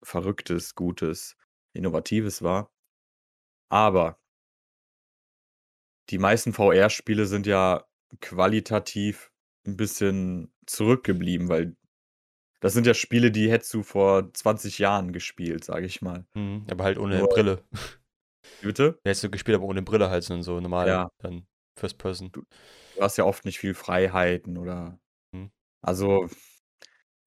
[0.04, 1.38] Verrücktes, Gutes,
[1.74, 2.72] Innovatives war.
[3.70, 4.20] Aber
[6.10, 7.86] die meisten VR-Spiele sind ja
[8.20, 9.32] qualitativ
[9.66, 11.76] ein bisschen zurückgeblieben, weil
[12.62, 16.26] das sind ja Spiele, die hättest du vor 20 Jahren gespielt, sage ich mal.
[16.34, 16.66] Mhm.
[16.70, 17.64] Aber halt ohne Nur- Brille.
[18.62, 19.00] Wie Bitte?
[19.06, 20.88] Hättest du gespielt, aber ohne Brille halt, sondern so normal.
[20.88, 21.10] Ja.
[21.20, 21.46] Dann
[21.78, 22.32] First Person.
[22.32, 22.44] Du
[23.00, 25.00] hast ja oft nicht viel Freiheiten oder.
[25.32, 25.52] Mhm.
[25.82, 26.28] Also,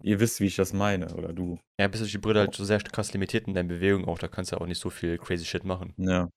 [0.02, 1.58] ihr wisst, wie ich das meine, oder du.
[1.78, 4.18] Ja, bist du die Brille halt so sehr krass limitiert in deinen Bewegungen auch.
[4.18, 5.94] Da kannst du auch nicht so viel crazy Shit machen.
[5.96, 6.28] Ja.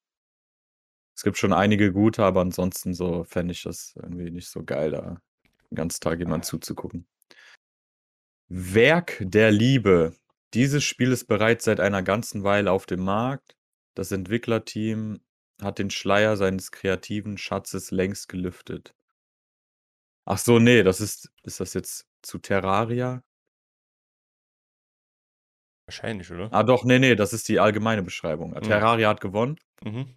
[1.17, 4.91] Es gibt schon einige gute, aber ansonsten so fände ich das irgendwie nicht so geil,
[4.91, 5.19] da
[5.69, 7.07] den ganzen Tag jemand zuzugucken.
[8.47, 10.15] Werk der Liebe.
[10.53, 13.57] Dieses Spiel ist bereits seit einer ganzen Weile auf dem Markt.
[13.95, 15.21] Das Entwicklerteam
[15.61, 18.93] hat den Schleier seines kreativen Schatzes längst gelüftet.
[20.25, 23.23] Ach so, nee, das ist, ist das jetzt zu Terraria?
[25.87, 26.51] Wahrscheinlich, oder?
[26.51, 28.53] Ah, doch, nee, nee, das ist die allgemeine Beschreibung.
[28.61, 29.59] Terraria hat gewonnen.
[29.83, 30.15] Mhm.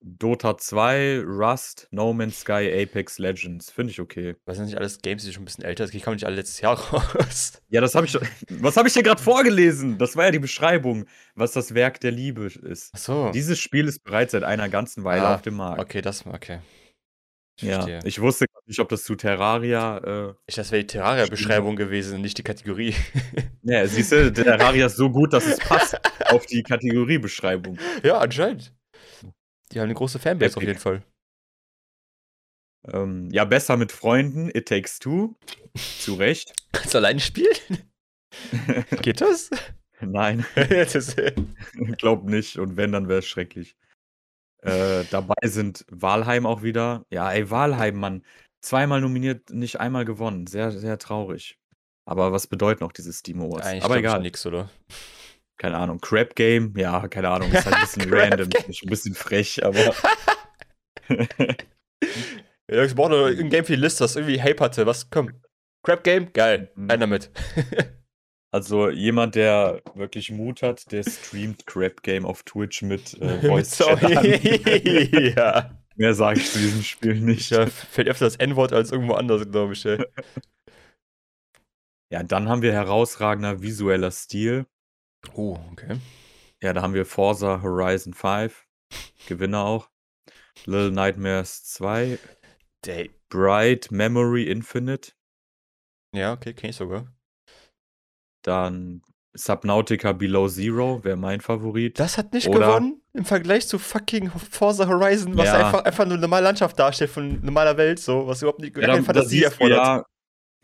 [0.00, 3.70] Dota 2, Rust, No Man's Sky, Apex Legends.
[3.70, 4.36] Finde ich okay.
[4.46, 5.94] Was sind nicht alles Games, die schon ein bisschen älter sind?
[5.94, 7.60] Die kamen nicht alle letztes Jahr raus.
[7.68, 8.14] Ja, das habe ich.
[8.62, 9.98] Was habe ich dir gerade vorgelesen?
[9.98, 12.94] Das war ja die Beschreibung, was das Werk der Liebe ist.
[12.94, 13.30] Achso.
[13.32, 15.80] Dieses Spiel ist bereits seit einer ganzen Weile Ah, auf dem Markt.
[15.80, 16.60] Okay, das, okay.
[17.56, 17.98] Ich ja, verstehe.
[18.04, 19.98] ich wusste nicht, ob das zu Terraria.
[20.28, 22.94] Äh, Ich, das wäre die Terraria-Beschreibung gewesen nicht die Kategorie.
[23.62, 25.98] ja, siehst du, Terraria ist so gut, dass es passt
[26.30, 27.76] auf die Kategoriebeschreibung.
[28.04, 28.72] ja, anscheinend.
[29.72, 30.66] Die haben eine große Fanbase auf Epic.
[30.72, 31.02] jeden Fall.
[32.86, 34.48] Ähm, ja, besser mit Freunden.
[34.54, 35.34] It Takes Two.
[35.76, 36.52] Zu Recht.
[36.72, 37.54] Kannst du alleine spielen?
[39.02, 39.50] Geht das?
[40.00, 41.32] Nein, Das äh,
[41.96, 42.56] glaub nicht.
[42.56, 43.76] Und wenn, dann wäre es schrecklich.
[44.62, 47.04] Äh, dabei sind Walheim auch wieder.
[47.10, 48.24] Ja, ey, Walheim, Mann.
[48.60, 50.46] Zweimal nominiert, nicht einmal gewonnen.
[50.46, 51.58] Sehr, sehr traurig.
[52.04, 53.66] Aber was bedeuten auch diese Steam Awards?
[53.66, 54.20] eigentlich Aber ich egal.
[54.20, 54.70] nix, oder?
[55.58, 56.00] Keine Ahnung.
[56.00, 57.52] Crap Game, ja, keine Ahnung.
[57.52, 58.48] Ist halt ein bisschen random.
[58.68, 59.94] Ist ein bisschen frech, aber.
[62.70, 64.84] Ja, ich brauche ein Game für die Liste, das irgendwie Hype hatte.
[64.84, 65.32] Was, komm.
[65.82, 66.32] Crap Game?
[66.34, 66.70] Geil.
[66.74, 66.90] Mhm.
[66.90, 67.30] Rein damit.
[68.52, 73.76] Also jemand, der wirklich Mut hat, der streamt Crap Game auf Twitch mit äh, Voice.
[73.76, 75.34] Sorry.
[75.34, 75.78] ja.
[75.96, 77.50] Mehr sage ich zu diesem Spiel nicht.
[77.50, 77.66] ja.
[77.66, 79.84] Fällt öfter das N-Wort als irgendwo anders, glaube ich.
[79.86, 80.04] Ey.
[82.12, 84.66] Ja, dann haben wir herausragender visueller Stil.
[85.34, 85.98] Oh, okay.
[86.62, 88.66] Ja, da haben wir Forza Horizon 5.
[89.28, 89.88] Gewinner auch.
[90.64, 92.18] Little Nightmares 2.
[92.84, 95.12] Der, Bright Memory Infinite.
[96.14, 97.12] ja, okay, kenn ich sogar.
[98.42, 99.02] Dann
[99.34, 101.98] Subnautica Below Zero wäre mein Favorit.
[101.98, 105.66] Das hat nicht Oder- gewonnen im Vergleich zu fucking Forza Horizon, was Ja.
[105.66, 108.86] einfach, einfach nur eine normale Landschaft darstellt von normaler Welt, so, was überhaupt nicht ja,
[108.86, 109.78] keine da, Fantasie erfordert.
[109.78, 110.04] ja,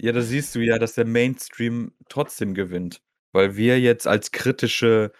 [0.00, 3.02] ja, da siehst du ja, dass der Mainstream trotzdem gewinnt.
[3.34, 5.12] Weil wir jetzt als kritische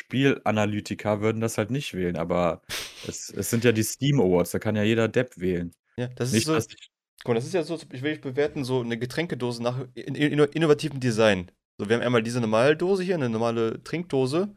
[0.00, 2.16] Spielanalytiker würden das halt nicht wählen.
[2.16, 2.62] Aber
[3.08, 5.72] es, es sind ja die Steam Awards, da kann ja jeder Depp wählen.
[5.96, 6.54] Ja, das ist Nicht, so.
[6.54, 6.90] dass ich,
[7.24, 10.38] Guck mal, das ist ja so, ich will bewerten, so eine Getränkedose nach in, in,
[10.38, 11.50] innovativem Design.
[11.78, 14.54] So, wir haben einmal diese normale Dose hier, eine normale Trinkdose,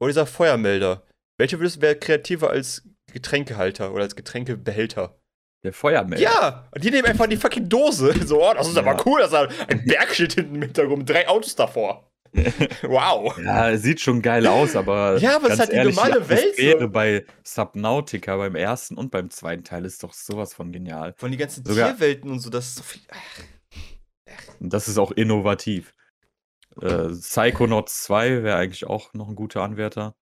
[0.00, 1.04] oder dieser Feuermelder.
[1.38, 5.18] Welche würdest du wäre kreativer als Getränkehalter oder als Getränkebehälter?
[5.64, 6.22] der Feuermelder.
[6.22, 6.68] Ja!
[6.72, 8.14] Und die nehmen einfach die fucking Dose.
[8.26, 8.82] So, oh, das ist Ja.
[8.82, 12.07] aber cool, das ist ein Bergschild hinten im Hintergrund, drei Autos davor.
[12.82, 13.36] wow.
[13.38, 15.18] Ja, sieht schon geil aus, aber.
[15.18, 16.88] Ja, aber es halt die ehrlich, normale Welt so.
[16.88, 21.14] Bei Subnautica beim ersten und beim zweiten Teil ist doch sowas von genial.
[21.16, 23.02] Von die ganzen Sogar- Tierwelten und so, das ist so viel.
[23.10, 23.42] Ach,
[24.60, 25.94] das ist auch innovativ.
[26.80, 30.14] Äh, Psychonauts 2 wäre eigentlich auch noch ein guter Anwärter.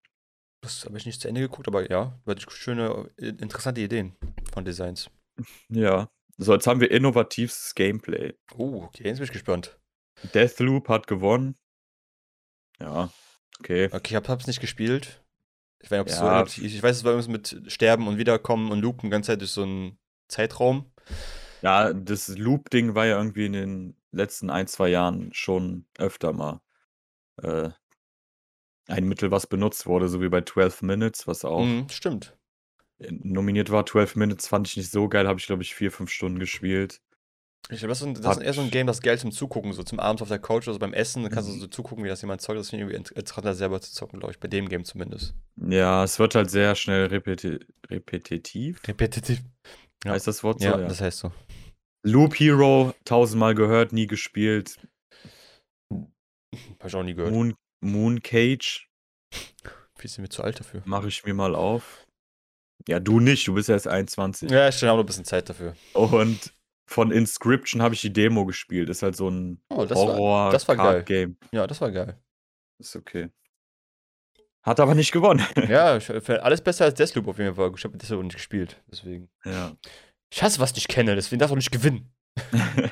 [0.62, 4.16] das habe ich nicht zu Ende geguckt, aber ja, wirklich schöne, äh, interessante Ideen
[4.52, 5.10] von Designs.
[5.68, 6.08] Ja.
[6.38, 8.34] So, jetzt haben wir innovativstes Gameplay.
[8.56, 9.78] Oh, okay, jetzt bin ich gespannt.
[10.34, 11.56] Deathloop hat gewonnen.
[12.80, 13.10] Ja,
[13.60, 13.86] okay.
[13.92, 15.22] Okay, ich hab, hab's nicht gespielt.
[15.80, 16.32] Ich weiß, so Ja.
[16.32, 16.74] innovativ ist.
[16.74, 19.62] Ich weiß, es war irgendwas mit Sterben und Wiederkommen und Loopen ganze Zeit durch so
[19.62, 20.90] einen Zeitraum.
[21.62, 26.60] Ja, das Loop-Ding war ja irgendwie in den letzten ein, zwei Jahren schon öfter mal
[27.42, 27.70] äh,
[28.88, 32.36] ein Mittel, was benutzt wurde, so wie bei 12 Minutes, was auch Mhm, stimmt.
[32.98, 33.84] nominiert war.
[33.86, 37.00] 12 Minutes fand ich nicht so geil, habe ich glaube ich vier, fünf Stunden gespielt.
[37.68, 39.72] Ich glaube, das, ist ein- das ist eher so ein Game, das geil zum Zugucken,
[39.72, 41.22] so zum Abend auf der Couch oder so beim Essen.
[41.24, 41.34] Dann Mhm.
[41.34, 42.58] kannst du so zugucken, wie das jemand zeugt.
[42.60, 45.34] Das ich irgendwie int- interessanter, selber zu zocken, glaube ich, bei dem Game zumindest.
[45.68, 47.58] Ja, es wird halt sehr schnell repeti
[47.90, 48.80] repetitiv.
[48.86, 49.40] Repetitiv.
[50.04, 50.12] Ja.
[50.12, 50.66] Heißt das Wort so?
[50.66, 51.32] Ja, das heißt so.
[52.04, 54.76] Loop Hero, tausendmal gehört, nie gespielt.
[56.78, 57.32] Hab ich auch nie gehört.
[57.32, 58.88] Moon, Moon Cage
[59.98, 60.82] Viel sind wir zu alt dafür.
[60.84, 62.06] mache ich mir mal auf.
[62.88, 64.50] Ja, du nicht, du bist ja erst 21.
[64.50, 65.74] Ja, ich habe noch ein bisschen Zeit dafür.
[65.94, 66.52] Und
[66.86, 68.88] von Inscription habe ich die Demo gespielt.
[68.88, 71.02] Ist halt so ein Oh, das war, horror das war geil.
[71.02, 72.18] game Ja, das war geil.
[72.78, 73.30] Ist okay.
[74.62, 75.44] Hat aber nicht gewonnen.
[75.68, 77.72] Ja, für alles besser als Deathloop auf jeden Fall.
[77.76, 79.28] Ich habe Deathloop nicht gespielt, deswegen.
[79.44, 79.76] ja.
[80.32, 82.12] Ich hasse, was ich kenne, deswegen darf ich auch nicht gewinnen.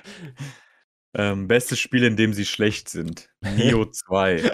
[1.16, 3.28] ähm, bestes Spiel, in dem sie schlecht sind.
[3.40, 4.36] Neo 2.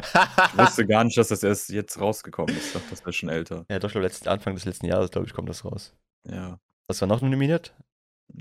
[0.52, 2.68] Ich wusste gar nicht, dass das erst jetzt rausgekommen ist.
[2.68, 3.66] Ich dachte, das wäre schon älter.
[3.70, 5.94] ja, doch, ich glaube, letzten, Anfang des letzten Jahres, glaube ich, kommt das raus.
[6.26, 6.58] Ja.
[6.88, 7.74] Was war noch nominiert?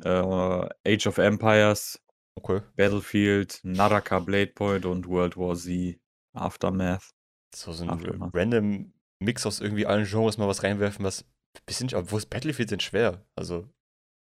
[0.04, 2.00] Äh, Age of Empires,
[2.38, 2.62] Okay.
[2.78, 6.00] Battlefield, Naraka Blade Point und World War Z
[6.34, 7.10] Aftermath.
[7.54, 8.34] So, so ein Aftermath.
[8.34, 11.26] random Mix aus irgendwie allen Genres mal was reinwerfen, was
[11.66, 13.26] bisschen, obwohl Battlefield sind schwer.
[13.36, 13.68] Also,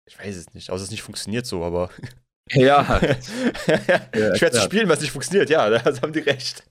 [0.07, 0.69] ich weiß es nicht.
[0.69, 1.89] Außer es nicht funktioniert so, aber.
[2.51, 2.85] Ja,
[4.35, 5.49] schwer zu spielen, was nicht funktioniert.
[5.49, 6.63] Ja, da haben die recht.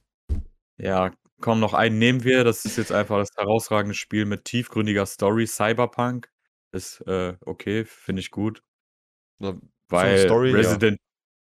[0.80, 2.44] Ja, komm, noch einen nehmen wir.
[2.44, 5.48] Das ist jetzt einfach das herausragende Spiel mit tiefgründiger Story.
[5.48, 6.30] Cyberpunk
[6.72, 8.62] ist äh, okay, finde ich gut.
[9.40, 10.56] So, Weil Story, ja.
[10.56, 10.98] Resident,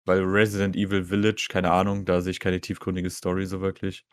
[0.06, 4.06] weil Resident Evil Village, keine Ahnung, da sehe ich keine tiefgründige Story so wirklich.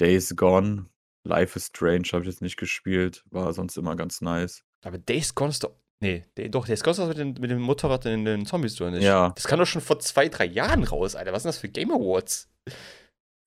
[0.00, 0.86] Days Gone,
[1.24, 4.62] Life is Strange habe ich jetzt nicht gespielt, war sonst immer ganz nice.
[4.84, 5.74] Aber Days Gone ist doch.
[6.00, 9.02] Nee, doch, Days Gone ist das mit, mit dem Motorrad in den Zombies, nicht?
[9.02, 9.30] Ja.
[9.30, 11.32] Das kam doch schon vor zwei, drei Jahren raus, Alter.
[11.32, 12.50] Was sind das für Game Awards?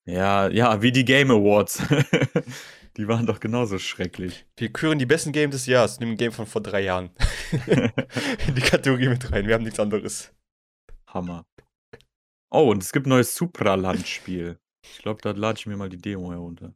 [0.05, 1.81] Ja, ja, wie die Game Awards.
[2.99, 4.45] die waren doch genauso schrecklich.
[4.57, 7.11] Wir küren die besten Games des Jahres, nehmen ein Game von vor drei Jahren.
[8.47, 9.47] in die Kategorie mit rein.
[9.47, 10.33] Wir haben nichts anderes.
[11.07, 11.45] Hammer.
[12.51, 14.59] Oh, und es gibt ein neues Supraland-Spiel.
[14.83, 16.73] Ich glaube, da lade ich mir mal die Demo herunter.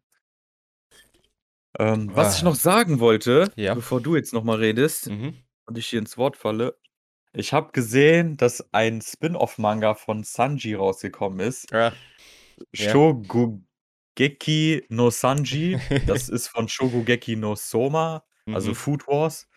[1.80, 2.38] Ähm, was Ah.
[2.38, 3.74] ich noch sagen wollte, Ja.
[3.74, 5.36] bevor du jetzt noch mal redest Mhm.
[5.66, 6.78] und ich hier ins Wort falle.
[7.34, 11.72] Ich habe gesehen, dass ein Spin-off-Manga von Sanji rausgekommen ist.
[11.72, 11.92] Ja.
[12.74, 12.92] Ja.
[14.17, 15.80] Shogugeki no Sanji.
[16.06, 18.76] Das ist von Shogugeki no Soma, also Mhm.
[18.76, 19.47] Food Wars.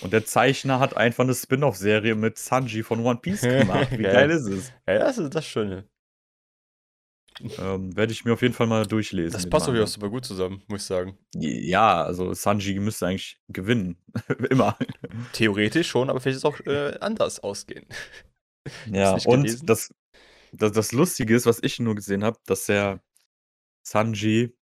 [0.00, 3.92] Und der Zeichner hat einfach eine Spin-off-Serie mit Sanji von One Piece gemacht.
[3.92, 4.30] Wie Geil.
[4.30, 4.72] ist es?
[4.86, 5.88] Ja, das ist das Schöne.
[7.58, 9.32] Ähm, Werde ich mir auf jeden Fall mal durchlesen.
[9.32, 11.18] Das passt auch super gut zusammen, muss ich sagen.
[11.34, 13.98] Ja, also Sanji müsste eigentlich gewinnen.
[14.50, 14.76] Immer.
[15.34, 17.84] Theoretisch schon, aber vielleicht ist es auch äh, anders ausgehen.
[18.90, 19.90] Ja, und das,
[20.52, 23.02] das, das Lustige ist, was ich nur gesehen habe, dass der
[23.86, 24.56] Sanji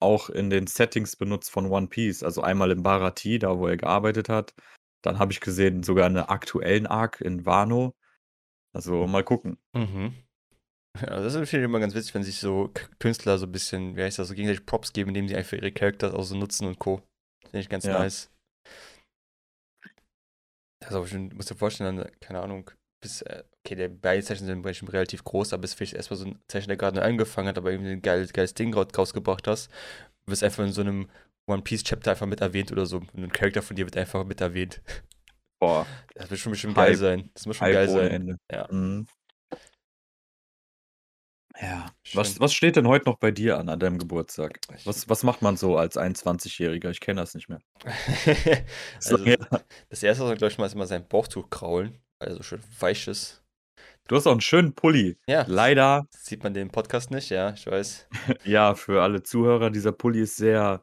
[0.00, 2.22] auch in den Settings benutzt von One Piece.
[2.22, 4.54] Also einmal in Barati, da wo er gearbeitet hat.
[5.02, 7.94] Dann habe ich gesehen, sogar einen aktuellen Arc in Wano.
[8.74, 9.58] Also mal gucken.
[9.74, 10.14] Mhm.
[11.00, 14.02] Ja, das ist ich immer ganz witzig, wenn sich so Künstler so ein bisschen, wie
[14.02, 16.78] heißt das, so gegenseitig Props geben, indem sie einfach ihre Charakter auch so nutzen und
[16.78, 17.02] Co.
[17.44, 17.98] Finde ich ganz Ja.
[17.98, 18.30] nice.
[21.06, 22.70] Schon, du musst dir vorstellen, keine Ahnung,
[23.02, 26.24] bis, äh, okay, der beide Zeichen sind relativ groß, aber es ist vielleicht erstmal so
[26.24, 29.70] ein Zeichen, der gerade angefangen hat, aber irgendwie ein geiles, geiles Ding raus- rausgebracht hast,
[30.24, 31.10] du wirst einfach in so einem
[31.46, 32.98] One Piece Chapter einfach mit erwähnt oder so.
[32.98, 34.80] Und ein Charakter von dir wird einfach mit erwähnt.
[35.60, 37.30] Boah, Das wird schon bestimmt geil sein.
[37.34, 38.10] Das muss schon Hype geil sein.
[38.10, 38.36] Ende.
[38.50, 38.68] Ja.
[38.70, 39.06] Mhm.
[41.60, 41.92] Ja.
[42.02, 42.18] Schön.
[42.20, 44.58] Was, was steht denn heute noch bei dir an, an deinem Geburtstag?
[44.84, 46.90] Was, was macht man so als 21-Jähriger?
[46.90, 47.60] Ich kenne das nicht mehr.
[48.96, 49.36] also, So, ja.
[49.90, 52.42] das erste, was man, glaube ich, mal ist immer sein Bauchtuch kraulen, weil er so
[52.42, 53.42] schön weich ist.
[54.08, 55.18] Du hast auch einen schönen Pulli.
[55.26, 58.08] Ja, Leider, das sieht man den Podcast nicht, ja, ich weiß.
[58.44, 60.82] ja, für alle Zuhörer, dieser Pulli ist sehr,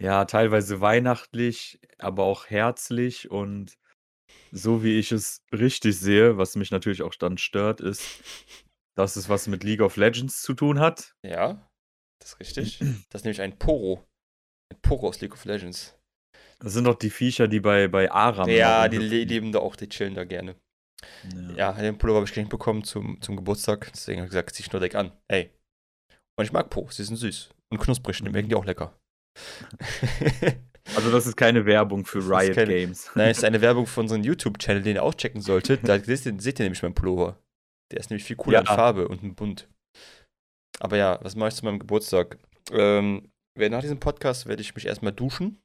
[0.00, 3.78] ja, teilweise weihnachtlich, aber auch herzlich und
[4.50, 8.02] so wie ich es richtig sehe, was mich natürlich auch dann stört, ist,
[8.96, 11.14] dass es was mit League of Legends zu tun hat.
[11.24, 11.68] Ja,
[12.20, 12.80] das ist richtig.
[13.10, 14.04] Das ist nämlich ein Poro.
[14.72, 15.98] Ein Poro aus League of Legends.
[16.62, 18.48] Das sind doch die Viecher, die bei, bei Aram.
[18.48, 20.54] ja, die le leben da auch, die chillen da gerne.
[21.56, 21.72] Ja.
[21.72, 23.90] Ja, den Pullover habe ich geschenkt bekommen zum, zum Geburtstag.
[23.92, 25.12] Deswegen habe ich gesagt, zieh ich nur direkt an.
[25.28, 25.50] Ey.
[26.38, 27.50] Und ich mag Po, sie sind süß.
[27.72, 28.96] Und knusprig, die merken die auch lecker.
[30.94, 33.10] Also das ist keine Werbung für Das ist Riot keine- Games.
[33.14, 35.86] Nein, es ist eine Werbung für unseren YouTube-Channel, den ihr auch checken solltet.
[35.88, 37.38] Da seht ihr, seht ihr nämlich meinen Pullover.
[37.90, 38.74] Der ist nämlich viel cooler in Ja.
[38.74, 39.68] Farbe und in bunt.
[40.80, 42.38] Aber ja, was mache ich zu meinem Geburtstag?
[42.72, 45.60] Ähm, nach diesem Podcast werde ich mich erstmal duschen.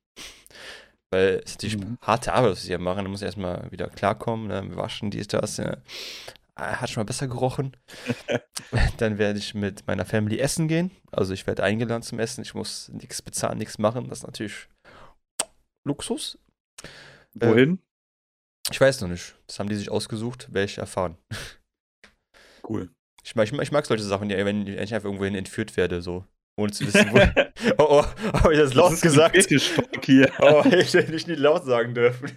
[1.12, 1.98] Weil es ist natürlich Mhm.
[2.02, 3.06] harte Arbeit, was wir hier machen.
[3.06, 4.76] Da muss ich erstmal wieder klarkommen, ne?
[4.76, 5.58] waschen, dies, das.
[5.58, 5.78] Ja.
[6.56, 7.78] Ah, Hat schon mal besser gerochen.
[8.98, 10.92] Dann werde ich mit meiner Family essen gehen.
[11.12, 12.42] Also ich werde eingeladen zum Essen.
[12.42, 14.10] Ich muss nichts bezahlen, nichts machen.
[14.10, 14.68] Das ist natürlich
[15.86, 16.38] Luxus.
[17.40, 17.80] Äh, Wohin?
[18.72, 19.36] Ich weiß noch nicht.
[19.48, 21.18] Das haben die sich ausgesucht, werde ich erfahren.
[22.68, 22.90] Cool.
[23.24, 26.26] Ich mag, ich mag, solche Sachen, wenn ich einfach irgendwohin entführt werde, so.
[26.58, 27.20] Ohne zu wissen, wo.
[27.78, 29.36] oh, oh, habe ich das laut ist ein gesagt?
[29.36, 30.32] Fetisch-Talk hier.
[30.40, 32.32] Oh, ich hätte nicht laut sagen dürfen.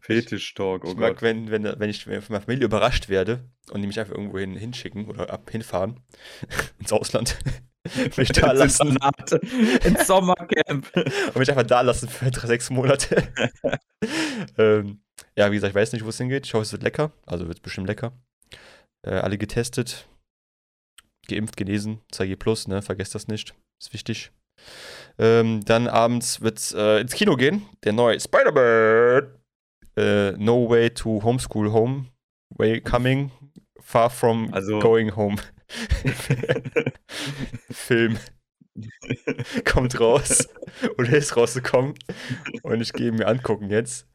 [0.00, 1.22] Fetisch-Talk, oh ich mag, Gott.
[1.22, 4.56] wenn, wenn, wenn ich von meiner Familie überrascht werde und die mich einfach irgendwo hin,
[4.56, 6.00] hinschicken oder ab, hinfahren
[6.78, 7.38] ins Ausland.
[8.16, 9.32] mich da lassen Internat,
[9.84, 10.90] ins Sommercamp.
[10.94, 13.28] und mich einfach da lassen für drei, sechs Monate.
[14.58, 15.00] ähm,
[15.36, 16.46] ja, wie gesagt, ich weiß nicht, wo es hingeht.
[16.46, 17.12] Ich hoffe, es wird lecker.
[17.26, 18.12] Also wird bestimmt lecker.
[19.02, 20.08] Äh, alle getestet,
[21.28, 22.82] geimpft, genesen, 2G Plus, ne?
[22.82, 23.54] Vergesst das nicht.
[23.80, 24.32] Ist wichtig.
[25.18, 27.66] Ähm, dann abends wird's äh, ins Kino gehen.
[27.84, 29.28] Der neue Spider-Man.
[29.96, 32.06] Äh, no way to homeschool home.
[32.50, 33.30] Way coming.
[33.80, 35.36] Far from Also- going home.
[37.70, 38.18] Film
[39.64, 40.48] kommt raus
[40.96, 41.94] oder ist rausgekommen
[42.62, 44.06] und ich gehe ihn mir angucken jetzt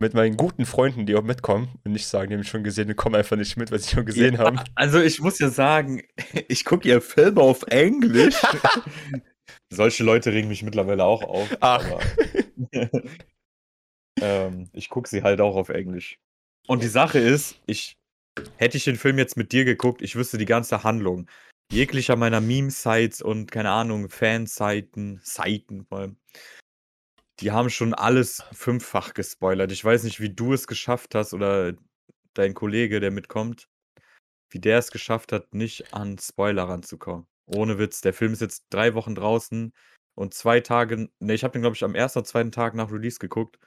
[0.00, 2.96] mit meinen guten Freunden, die auch mitkommen und nicht sagen, die haben schon gesehen und
[2.96, 4.60] kommen einfach nicht mit, weil sie schon gesehen Ja, haben.
[4.74, 6.02] Also ich muss ja sagen,
[6.48, 8.36] ich gucke ja Filme auf Englisch.
[9.72, 11.56] Solche Leute regen mich mittlerweile auch auf.
[11.60, 11.84] Ach.
[11.84, 12.00] aber-
[14.20, 16.18] ähm, ich gucke sie halt auch auf Englisch.
[16.66, 17.96] Und die Sache ist, ich
[18.56, 21.28] hätte ich den Film jetzt mit dir geguckt, ich wüsste die ganze Handlung.
[21.72, 26.16] Jeglicher meiner Meme-Sites und keine Ahnung, Fanseiten, Seiten vor allem,
[27.40, 29.72] die haben schon alles fünffach gespoilert.
[29.72, 31.74] Ich weiß nicht, wie du es geschafft hast oder
[32.34, 33.68] dein Kollege, der mitkommt,
[34.50, 37.26] wie der es geschafft hat, nicht an Spoiler ranzukommen.
[37.46, 39.72] Ohne Witz, der Film ist jetzt drei Wochen draußen
[40.14, 42.92] und zwei Tage, ne, ich habe den, glaube ich, am ersten oder zweiten Tag nach
[42.92, 43.58] Release geguckt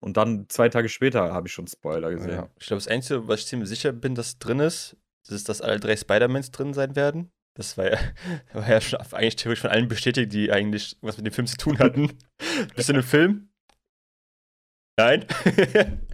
[0.00, 2.30] und dann zwei Tage später habe ich schon Spoiler gesehen.
[2.30, 2.50] Ja.
[2.60, 4.96] Ich glaube, das Einzige, was ich ziemlich sicher bin, dass drin ist,
[5.28, 7.32] ist, dass alle drei Spider-Mans drin sein werden.
[7.54, 7.98] Das war ja,
[8.52, 11.56] war ja schon eigentlich theoretisch von allen bestätigt, die eigentlich was mit dem Film zu
[11.56, 12.18] tun hatten.
[12.76, 13.48] Bist du in dem Film?
[14.96, 15.26] Nein.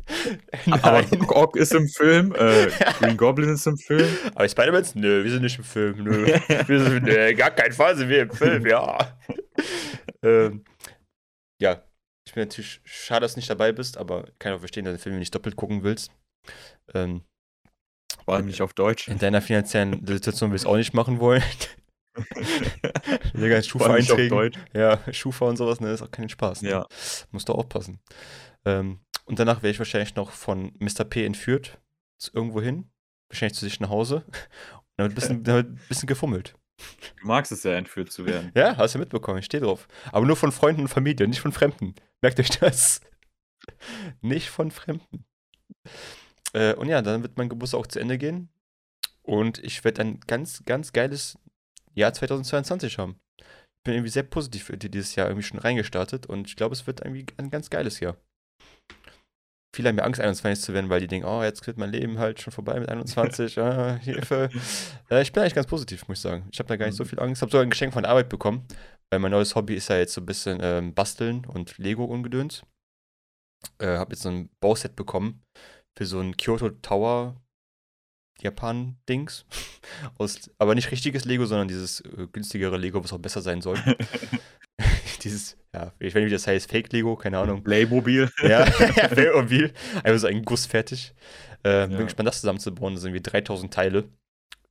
[0.70, 4.08] Aber Doc Ock ist im Film, äh, Green Goblin ist im Film.
[4.34, 4.94] Aber die Spider-Mans?
[4.94, 6.02] Nö, wir sind nicht im Film.
[6.02, 6.26] Nö.
[6.66, 9.18] wir sind, nö, gar keinen Fall sind wir im Film, ja.
[10.22, 10.64] ähm,
[11.60, 11.82] ja,
[12.26, 14.98] ich bin natürlich schade, dass du nicht dabei bist, aber kann auch verstehen, dass du
[14.98, 16.10] den Film nicht doppelt gucken willst.
[16.94, 17.22] Ähm,
[18.30, 19.08] Vor allem nicht auf Deutsch.
[19.08, 21.42] in deiner finanziellen Situation willst du auch nicht machen wollen.
[23.34, 24.52] Digga, Schufa einträgen.
[24.72, 26.62] Ja, Schufa und sowas, ne, ist auch kein Spaß.
[26.62, 26.70] Ne?
[26.70, 26.86] Ja.
[27.32, 27.98] Musst du aufpassen.
[28.64, 31.02] Ähm, und danach werde ich wahrscheinlich noch von Mr.
[31.02, 31.80] P entführt,
[32.32, 32.88] irgendwo hin,
[33.28, 34.24] wahrscheinlich zu sich nach Hause.
[34.26, 34.32] Und
[34.96, 36.54] damit ein bisschen, damit ein bisschen gefummelt.
[37.20, 38.52] Du magst es ja, entführt zu werden.
[38.54, 39.88] Ja, hast du mitbekommen, ich stehe drauf.
[40.12, 41.96] Aber nur von Freunden und Familie, nicht von Fremden.
[42.22, 43.00] Merkt euch das?
[44.20, 45.24] nicht von Fremden.
[46.52, 48.48] Äh, und ja, dann wird mein Geburtstag auch zu Ende gehen.
[49.22, 51.38] Und ich werde ein ganz, ganz geiles
[51.94, 53.20] Jahr 2022 haben.
[53.38, 56.86] Ich bin irgendwie sehr positiv für dieses Jahr irgendwie schon reingestartet und ich glaube, es
[56.86, 58.16] wird irgendwie ein ganz geiles Jahr.
[59.74, 62.18] Viele haben mir Angst, 21 zu werden, weil die denken, oh, jetzt wird mein Leben
[62.18, 63.58] halt schon vorbei mit 21.
[63.60, 64.50] ah, Hilfe.
[65.08, 66.48] Äh, ich bin eigentlich ganz positiv, muss ich sagen.
[66.50, 67.38] Ich habe da gar nicht so viel Angst.
[67.38, 68.66] Ich habe sogar ein Geschenk von der Arbeit bekommen,
[69.10, 72.64] weil mein neues Hobby ist ja jetzt so ein bisschen ähm, Basteln und Lego-Ungedöns.
[73.78, 75.42] Äh, habe jetzt so ein Bauset bekommen
[76.00, 77.36] für so ein Kyoto Tower
[78.40, 79.44] Japan-Dings.
[80.18, 83.76] Aus- Aber nicht richtiges Lego, sondern dieses äh, günstigere Lego, was auch besser sein soll.
[85.22, 87.62] dieses, ja, ich weiß nicht, wie das heißt, Fake-Lego, keine Ahnung.
[87.62, 88.30] Playmobil.
[88.42, 89.74] Ja, Playmobil.
[90.02, 91.12] Einfach so ein Guss fertig.
[91.64, 92.04] Äh, Bin Ja.
[92.04, 92.94] gespannt, das zusammenzubauen.
[92.94, 94.02] Das sind irgendwie 3000 Teile.
[94.04, 94.10] Bin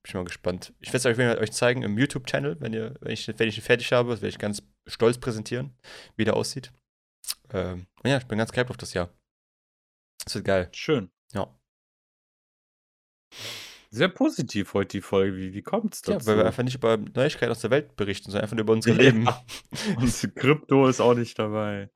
[0.07, 0.73] ich mal gespannt.
[0.79, 3.63] Ich werde es euch, euch zeigen im YouTube-Channel, wenn, ihr, wenn, ich, wenn ich ihn
[3.63, 4.09] fertig habe.
[4.09, 5.75] Das werde ich ganz stolz präsentieren,
[6.15, 6.71] wie der aussieht.
[7.53, 9.13] Ähm, ja, ich bin ganz geil auf das Jahr.
[10.25, 10.69] Das wird geil.
[10.73, 11.11] Schön.
[11.33, 11.47] Ja.
[13.91, 15.35] Sehr positiv heute die Folge.
[15.37, 16.27] Wie, wie kommt's Ja, dazu?
[16.27, 18.91] weil wir einfach nicht über Neuigkeiten aus der Welt berichten, sondern einfach nur über unser
[18.93, 18.97] Ja.
[18.97, 19.27] Leben.
[19.97, 21.89] Und Krypto ist auch nicht dabei.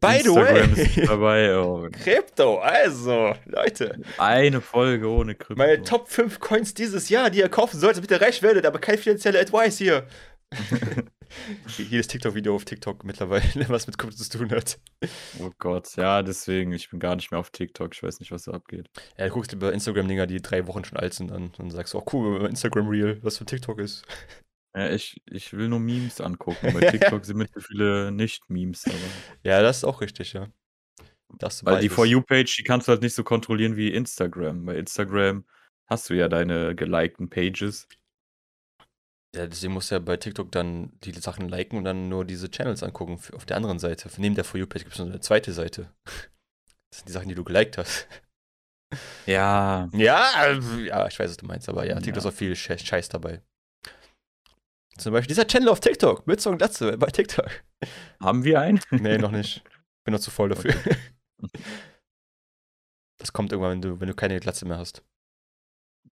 [0.00, 1.58] By the Instagram ist nicht way, dabei.
[1.58, 1.88] Oh.
[1.92, 5.54] Krypto, also, Leute, Eine Folge ohne Krypto.
[5.56, 8.78] meine Top 5 Coins dieses Jahr, die ihr kaufen solltet, damit ihr reich werdet, aber
[8.78, 10.06] kein finanzieller Advice hier.
[11.78, 14.78] Jedes TikTok-Video auf TikTok mittlerweile, was mit Krypto zu tun hat.
[15.40, 17.94] Oh Gott, ja, deswegen, ich bin gar nicht mehr auf TikTok.
[17.94, 18.88] Ich weiß nicht, was da abgeht.
[19.18, 22.04] Ja, du guckst lieber Instagram-Dinger, die drei Wochen schon alt sind, an und sagst, oh
[22.12, 24.04] cool, Instagram-Real, was für TikTok ist.
[24.76, 26.72] Ja, ich, ich will nur Memes angucken.
[26.74, 28.98] Bei TikTok sind viele Nicht-Memes dabei.
[29.44, 30.48] Ja, das ist auch richtig, ja.
[31.38, 31.88] Das Weil die.
[31.88, 34.64] For You-Page, die kannst du halt nicht so kontrollieren wie Instagram.
[34.64, 35.44] Bei Instagram
[35.86, 37.88] hast du ja deine gelikten Pages.
[39.34, 42.50] Ja, deswegen musst du ja bei TikTok dann die Sachen liken und dann nur diese
[42.50, 43.18] Channels angucken.
[43.34, 44.08] Auf der anderen Seite.
[44.18, 45.92] Neben der For You-Page gibt es noch eine zweite Seite.
[46.90, 48.06] Das sind die Sachen, die du geliked hast.
[49.26, 52.18] Ja, Ja, äh, ja, ich weiß, was du meinst, aber ja, TikTok Ja.
[52.18, 53.42] ist auch viel Scheiß, Scheiß dabei.
[54.96, 57.50] Zum Beispiel dieser Channel auf TikTok, Mütze und Glatze bei TikTok.
[58.20, 58.78] haben wir einen?
[58.92, 59.64] Nee, noch nicht.
[60.04, 60.72] Bin noch zu voll dafür.
[63.18, 65.02] Das kommt irgendwann, wenn du, wenn du keine Glatze mehr hast.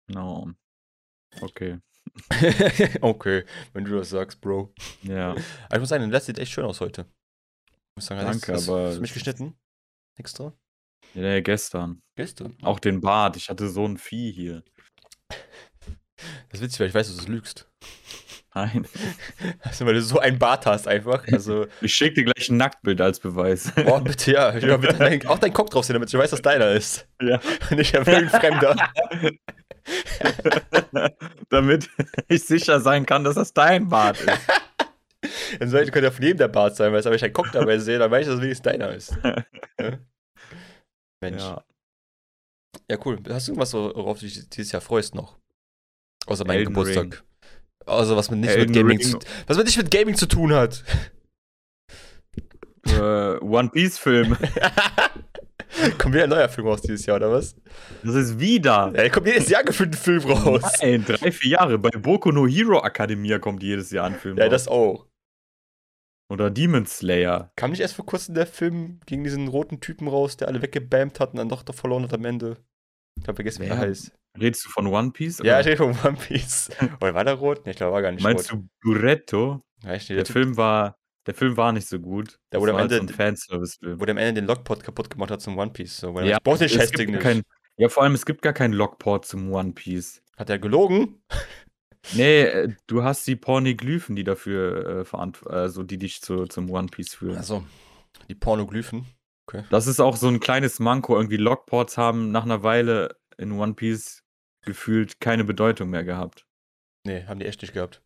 [0.07, 0.51] No.
[1.41, 1.77] Okay.
[3.01, 4.73] okay, wenn du das sagst, Bro.
[5.03, 5.31] Ja.
[5.31, 7.05] Aber ich muss sagen, das sieht echt schön aus heute.
[7.69, 9.55] Ich muss sagen, Danke, hast, aber Hast du mich es- geschnitten?
[10.17, 10.53] Extra?
[11.13, 11.39] ja.
[11.41, 12.01] Gestern.
[12.15, 12.57] Gestern?
[12.61, 13.37] Auch den Bart.
[13.37, 14.63] Ich hatte so ein Vieh hier.
[16.49, 17.69] Das ist witzig, weil ich weiß, dass du lügst.
[18.53, 18.85] Nein.
[19.61, 21.25] Also, weil du so ein Bart hast einfach.
[21.31, 23.71] Also, Ich schicke dir gleich ein Nacktbild als Beweis.
[23.75, 24.55] boah, bitte, ja.
[24.55, 27.07] Ich will bitte dein, auch deinen Kopf drauf sehen, damit ich weiß, dass deiner ist.
[27.21, 27.39] Ja.
[27.71, 28.75] Nicht irgendein Fremder.
[31.49, 31.89] Damit
[32.27, 35.59] ich sicher sein kann, dass das dein Bart ist.
[35.59, 37.77] Dann sollte könnte ja von jedem der Bart sein, weil wenn ich einen Kopf dabei
[37.77, 39.17] sehe, dann weiß ich, dass es wenigstens deiner ist.
[39.23, 39.43] Ja?
[41.21, 41.41] Mensch.
[41.41, 41.63] Ja.
[42.89, 42.97] Ja.
[43.05, 43.19] cool.
[43.29, 45.37] Hast du irgendwas, worauf du dich dieses Jahr freust noch?
[46.25, 47.03] Außer meinem Geburtstag.
[47.03, 47.30] Ring.
[47.85, 49.07] Außer was mit nicht Elden mit Gaming Ring.
[49.11, 50.83] zu, was mit nicht mit Gaming zu tun hat.
[52.87, 54.37] äh, One Piece Film.
[55.97, 57.55] kommt wieder ein neuer Film raus dieses Jahr, oder was?
[58.03, 58.91] Das ist wieder.
[58.95, 60.61] Ja, kommt jedes Jahr gefühlt ein Film raus.
[60.81, 61.77] Nein, drei, vier Jahre.
[61.77, 64.51] Bei Boku no Hero Academia kommt jedes Jahr ein Film Ja, raus.
[64.51, 65.07] das auch.
[66.31, 67.51] Oder Demon Slayer.
[67.57, 71.19] Kam nicht erst vor kurzem der Film gegen diesen roten Typen raus, der alle weggebammt
[71.19, 72.57] hat und dann doch, verloren hat am Ende?
[73.21, 73.87] Ich hab vergessen, wie der Wer?
[73.89, 74.13] heißt.
[74.39, 75.39] Redest du von One Piece?
[75.39, 75.79] Ja, ich oder?
[75.83, 76.69] rede von One Piece.
[77.01, 77.61] Oder war der rot?
[77.65, 78.61] Nee, ich glaube, war gar nicht Meinst rot.
[78.61, 79.61] du Buretto?
[79.83, 80.95] Ja, ich, der, Der Film war,
[81.27, 82.39] der Film war nicht so gut.
[82.53, 83.99] Der wurde am halt Ende- so ein Fanservice-Film.
[83.99, 85.97] wo der am Ende den Lockpot kaputt gemacht hat zum One Piece.
[85.97, 87.21] So, Ja, ich brauch den es Scheißding gibt nicht.
[87.21, 87.41] kein,
[87.77, 90.23] ja, vor allem, es gibt gar keinen Lockport zum One Piece.
[90.37, 91.21] Hat er gelogen?
[92.13, 96.69] Nee, äh, du hast die Pornoglyphen, die dafür äh, verant also die dich zu, zum
[96.69, 97.37] One Piece führen.
[97.37, 97.63] Also,
[98.29, 99.05] die Pornoglyphen.
[99.69, 101.15] Das ist auch so ein kleines Manko.
[101.17, 104.23] Irgendwie Lockports haben nach einer Weile in One Piece
[104.63, 106.45] gefühlt keine Bedeutung mehr gehabt.
[107.05, 108.01] Nee, haben die echt nicht gehabt.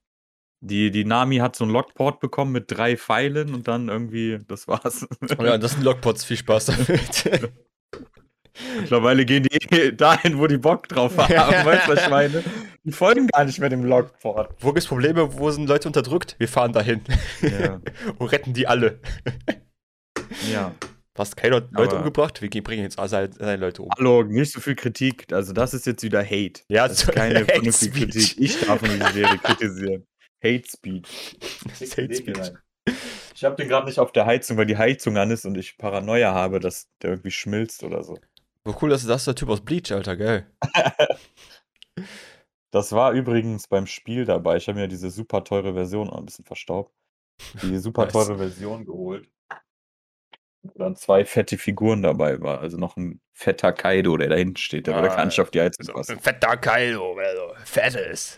[0.61, 4.67] Die, die Nami hat so einen Lockport bekommen mit drei Pfeilen und dann irgendwie, das
[4.67, 5.05] war's.
[5.39, 7.51] Ja, das sind Lockpots, viel Spaß damit.
[8.79, 11.29] Mittlerweile gehen die dahin, wo die Bock drauf haben.
[11.65, 12.43] weißt du, was ich meine?
[12.85, 14.55] Die folgen gar nicht mehr dem Lockport.
[14.63, 15.37] wo gibt's Probleme?
[15.37, 16.35] Wo sind Leute unterdrückt?
[16.39, 17.01] Wir fahren dahin
[17.41, 17.81] Ja.
[18.17, 18.99] und retten die alle.
[20.51, 20.73] ja.
[21.17, 22.41] Hast keine Leute Aber- umgebracht?
[22.41, 23.89] Wir bringen jetzt alle seine Leute um.
[23.97, 25.31] Hallo, nicht so viel Kritik.
[25.31, 26.61] Also, das ist jetzt wieder Hate.
[26.67, 28.35] Ja, Das ist keine Hate vernünftige Speech.
[28.35, 28.41] Kritik.
[28.41, 30.07] Ich darf nur die Serie kritisieren.
[30.43, 31.07] Hate Speed.
[31.97, 32.51] Hate Speech.
[33.33, 35.77] Ich habe den gerade nicht auf der Heizung, weil die Heizung an ist und ich
[35.77, 38.17] Paranoia habe, dass der irgendwie schmilzt oder so.
[38.65, 40.51] So cool, dass das ist der Typ aus Bleach, Alter, geil.
[42.71, 44.57] Das war übrigens beim Spiel dabei.
[44.57, 46.93] Ich habe mir diese super teure Version auch ein bisschen verstaubt.
[47.61, 49.29] Die super teure Version geholt.
[50.73, 52.59] Wo dann zwei fette Figuren dabei war.
[52.59, 55.61] Also noch ein fetter Kaido, der da hinten steht, der Ah, kann nicht auf die
[55.61, 56.13] Heizung So, passen.
[56.13, 58.37] ein fetter Kaido, also fettes.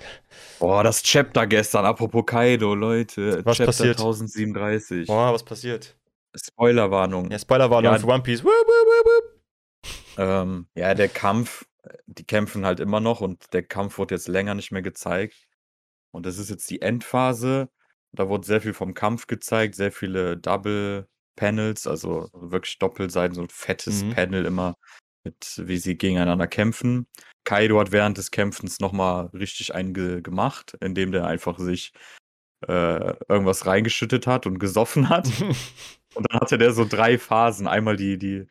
[0.60, 3.46] Boah, das Chapter gestern, apropos Kaido, Leute.
[3.46, 3.98] Was Chapter passiert?
[4.00, 5.08] 1037.
[5.08, 5.96] Boah, was passiert?
[6.36, 7.30] Spoilerwarnung.
[7.32, 8.00] Ja, Spoilerwarnung Ja.
[8.00, 8.44] für One Piece.
[8.44, 9.42] Wup, wup, wup.
[10.20, 11.66] Ähm, ja, der Kampf,
[12.08, 15.48] die kämpfen halt immer noch und der Kampf wurde jetzt länger nicht mehr gezeigt.
[16.12, 17.70] Und das ist jetzt die Endphase.
[18.14, 21.08] Da wurde sehr viel vom Kampf gezeigt, sehr viele Double
[21.38, 24.10] Panels, also wirklich Doppelseiten, so ein fettes Mhm.
[24.10, 24.76] Panel immer
[25.24, 27.08] mit, wie sie gegeneinander kämpfen.
[27.46, 31.94] Kaido hat während des Kämpfens nochmal richtig einen ge gemacht, indem der einfach sich
[32.68, 35.28] äh, irgendwas reingeschüttet hat und gesoffen hat.
[36.16, 37.68] Und dann hatte der so drei Phasen.
[37.68, 38.48] Einmal die, die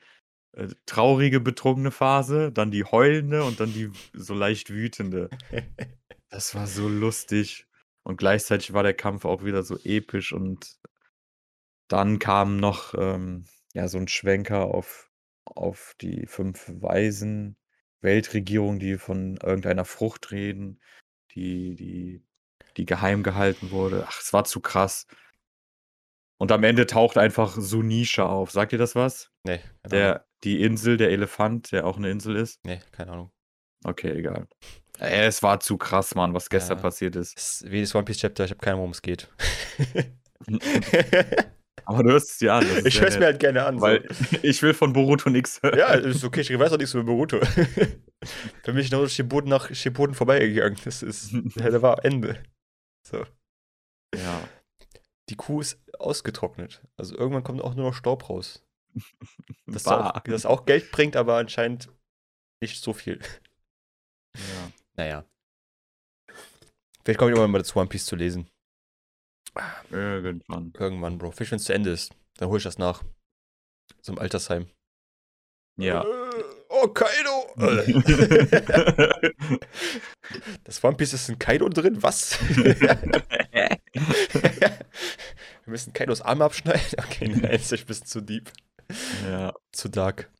[0.53, 5.29] äh, traurige, betrunkene Phase, dann die heulende und dann die so leicht wütende.
[6.29, 7.67] Das war so lustig.
[8.03, 10.77] Und gleichzeitig war der Kampf auch wieder so episch und
[11.89, 15.11] dann kam noch ähm, ja, so ein Schwenker auf,
[15.45, 17.57] auf die fünf Weisen
[18.01, 20.81] Weltregierung, die von irgendeiner Frucht reden,
[21.33, 22.25] die, die,
[22.77, 24.07] die geheim gehalten wurde.
[24.09, 25.07] Ach, es war zu krass.
[26.39, 28.51] Und am Ende taucht einfach Sunisha auf.
[28.51, 29.31] Sagt ihr das was?
[29.45, 29.91] Nee, keine Ahnung.
[29.91, 32.65] Der, die Insel, der Elefant, der auch eine Insel ist.
[32.65, 33.33] Nee, keine Ahnung.
[33.85, 34.47] Okay, egal.
[34.99, 36.83] Ey, es war zu krass, Mann, was gestern Ja.
[36.83, 37.37] passiert ist.
[37.37, 39.29] Ist wie das One Piece Chapter, ich habe keine Ahnung, worum es geht.
[41.85, 42.67] Aber du hörst es dir an.
[42.85, 43.81] ich höre es mir halt gerne an.
[43.81, 44.39] Weil so.
[44.43, 45.79] ich will von Boruto nichts hören.
[45.79, 47.41] Ja, ist okay, ich weiß auch nichts über Boruto.
[48.65, 50.79] Für mich nur Shippuden nach Shippuden vorbeigegangen.
[50.85, 52.43] Das ist, ja, da war Ende.
[53.07, 53.25] So.
[54.15, 54.49] Ja.
[55.29, 56.83] Die Kuh ist ausgetrocknet.
[56.97, 58.65] Also irgendwann kommt auch nur noch Staub raus.
[59.67, 61.91] Das, da auch, das auch Geld bringt, aber anscheinend
[62.63, 63.21] nicht so viel.
[64.35, 64.73] Ja.
[64.97, 65.25] Naja.
[67.05, 68.51] Vielleicht komme ich irgendwann mal dazu, One Piece zu lesen.
[69.91, 70.73] Irgendwann.
[70.79, 71.33] Irgendwann, Bro.
[71.33, 72.15] Vielleicht, wenn es zu Ende ist.
[72.39, 73.03] Dann hole ich das nach.
[74.07, 74.69] Im Altersheim.
[75.79, 76.03] Ja.
[76.03, 77.53] Äh, oh, Kaido!
[80.65, 82.03] das One Piece ist in Kaido drin?
[82.03, 82.39] Was?
[82.41, 83.21] Wir
[85.67, 86.81] müssen Kaidos Arme abschneiden?
[86.99, 88.51] Okay, nein, ist ein bisschen zu deep.
[89.25, 89.53] ja.
[89.73, 90.31] Zu dark.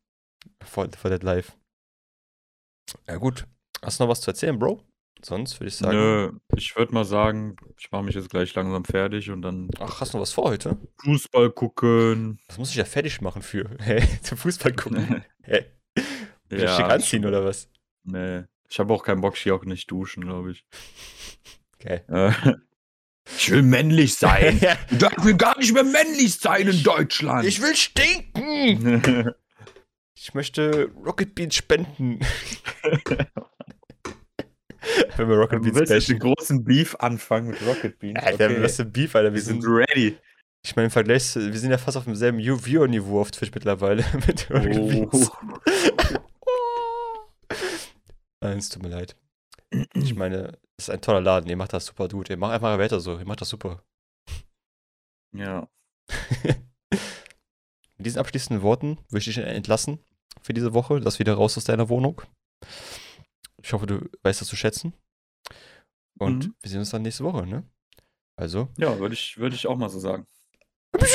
[0.63, 1.51] For, for that life.
[3.07, 3.45] Ja, gut.
[3.81, 4.81] Hast du noch was zu erzählen, Bro?
[5.23, 5.97] Sonst würde ich sagen.
[5.97, 10.01] Nö, ich würde mal sagen, ich mache mich jetzt gleich langsam fertig und dann Ach,
[10.01, 10.77] hast du noch was vor heute?
[11.03, 12.39] Fußball gucken.
[12.47, 13.69] Das muss ich ja fertig machen für.
[13.79, 14.03] Hä?
[14.21, 15.23] Zum Fußball gucken.
[15.43, 15.65] Hä?
[16.49, 17.69] Wieder schick anziehen oder was?
[18.03, 18.43] Nee.
[18.69, 20.65] Ich habe auch keinen Bock, hier auch nicht duschen, glaube ich.
[21.75, 22.01] Okay.
[22.09, 22.31] Äh,
[23.37, 24.57] ich will männlich sein.
[24.89, 27.45] Darfst mir gar nicht mehr männlich sein in Deutschland.
[27.45, 29.33] ich will stinken!
[30.15, 32.19] Ich möchte Rocket Beans spenden.
[35.15, 36.19] Wenn wir Rocket Beans willst bashen.
[36.19, 38.19] großen Beef anfangen mit Rocket Beans.
[38.19, 38.63] Alter, okay.
[38.63, 39.29] was für ein Beef, Alter.
[39.29, 40.17] Wir Wir sind sind, ready.
[40.63, 44.49] ich meine, im Vergleich, wir sind ja fast auf demselben Viewer-Niveau auf Twitch mittlerweile mit
[44.49, 45.31] Rocket Beans.
[48.41, 49.15] Nein, es tut mir leid.
[49.93, 52.29] Ich meine, es ist ein toller Laden, ihr macht das super gut.
[52.29, 53.83] Ihr macht einfach weiter so, ihr macht das super.
[55.33, 55.67] Ja.
[57.97, 59.99] Mit diesen abschließenden Worten würde ich dich entlassen
[60.41, 60.99] für diese Woche.
[60.99, 62.21] Lass wieder raus aus deiner Wohnung.
[63.67, 64.93] Ich hoffe, du weißt das zu schätzen.
[66.17, 66.55] Und Mhm.
[66.61, 67.69] wir sehen uns dann nächste Woche, ne?
[68.37, 68.69] Also.
[68.77, 70.25] Ja, würde ich, würd ich auch mal so sagen.
[70.93, 71.11] Das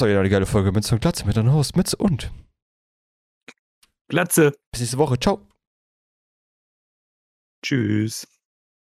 [0.00, 2.32] war wieder eine geile Folge mit so Glatze, mit deinem Host, Mütze und.
[4.08, 4.52] Glatze.
[4.70, 5.20] Bis nächste Woche.
[5.20, 5.46] Ciao.
[7.62, 8.26] Tschüss.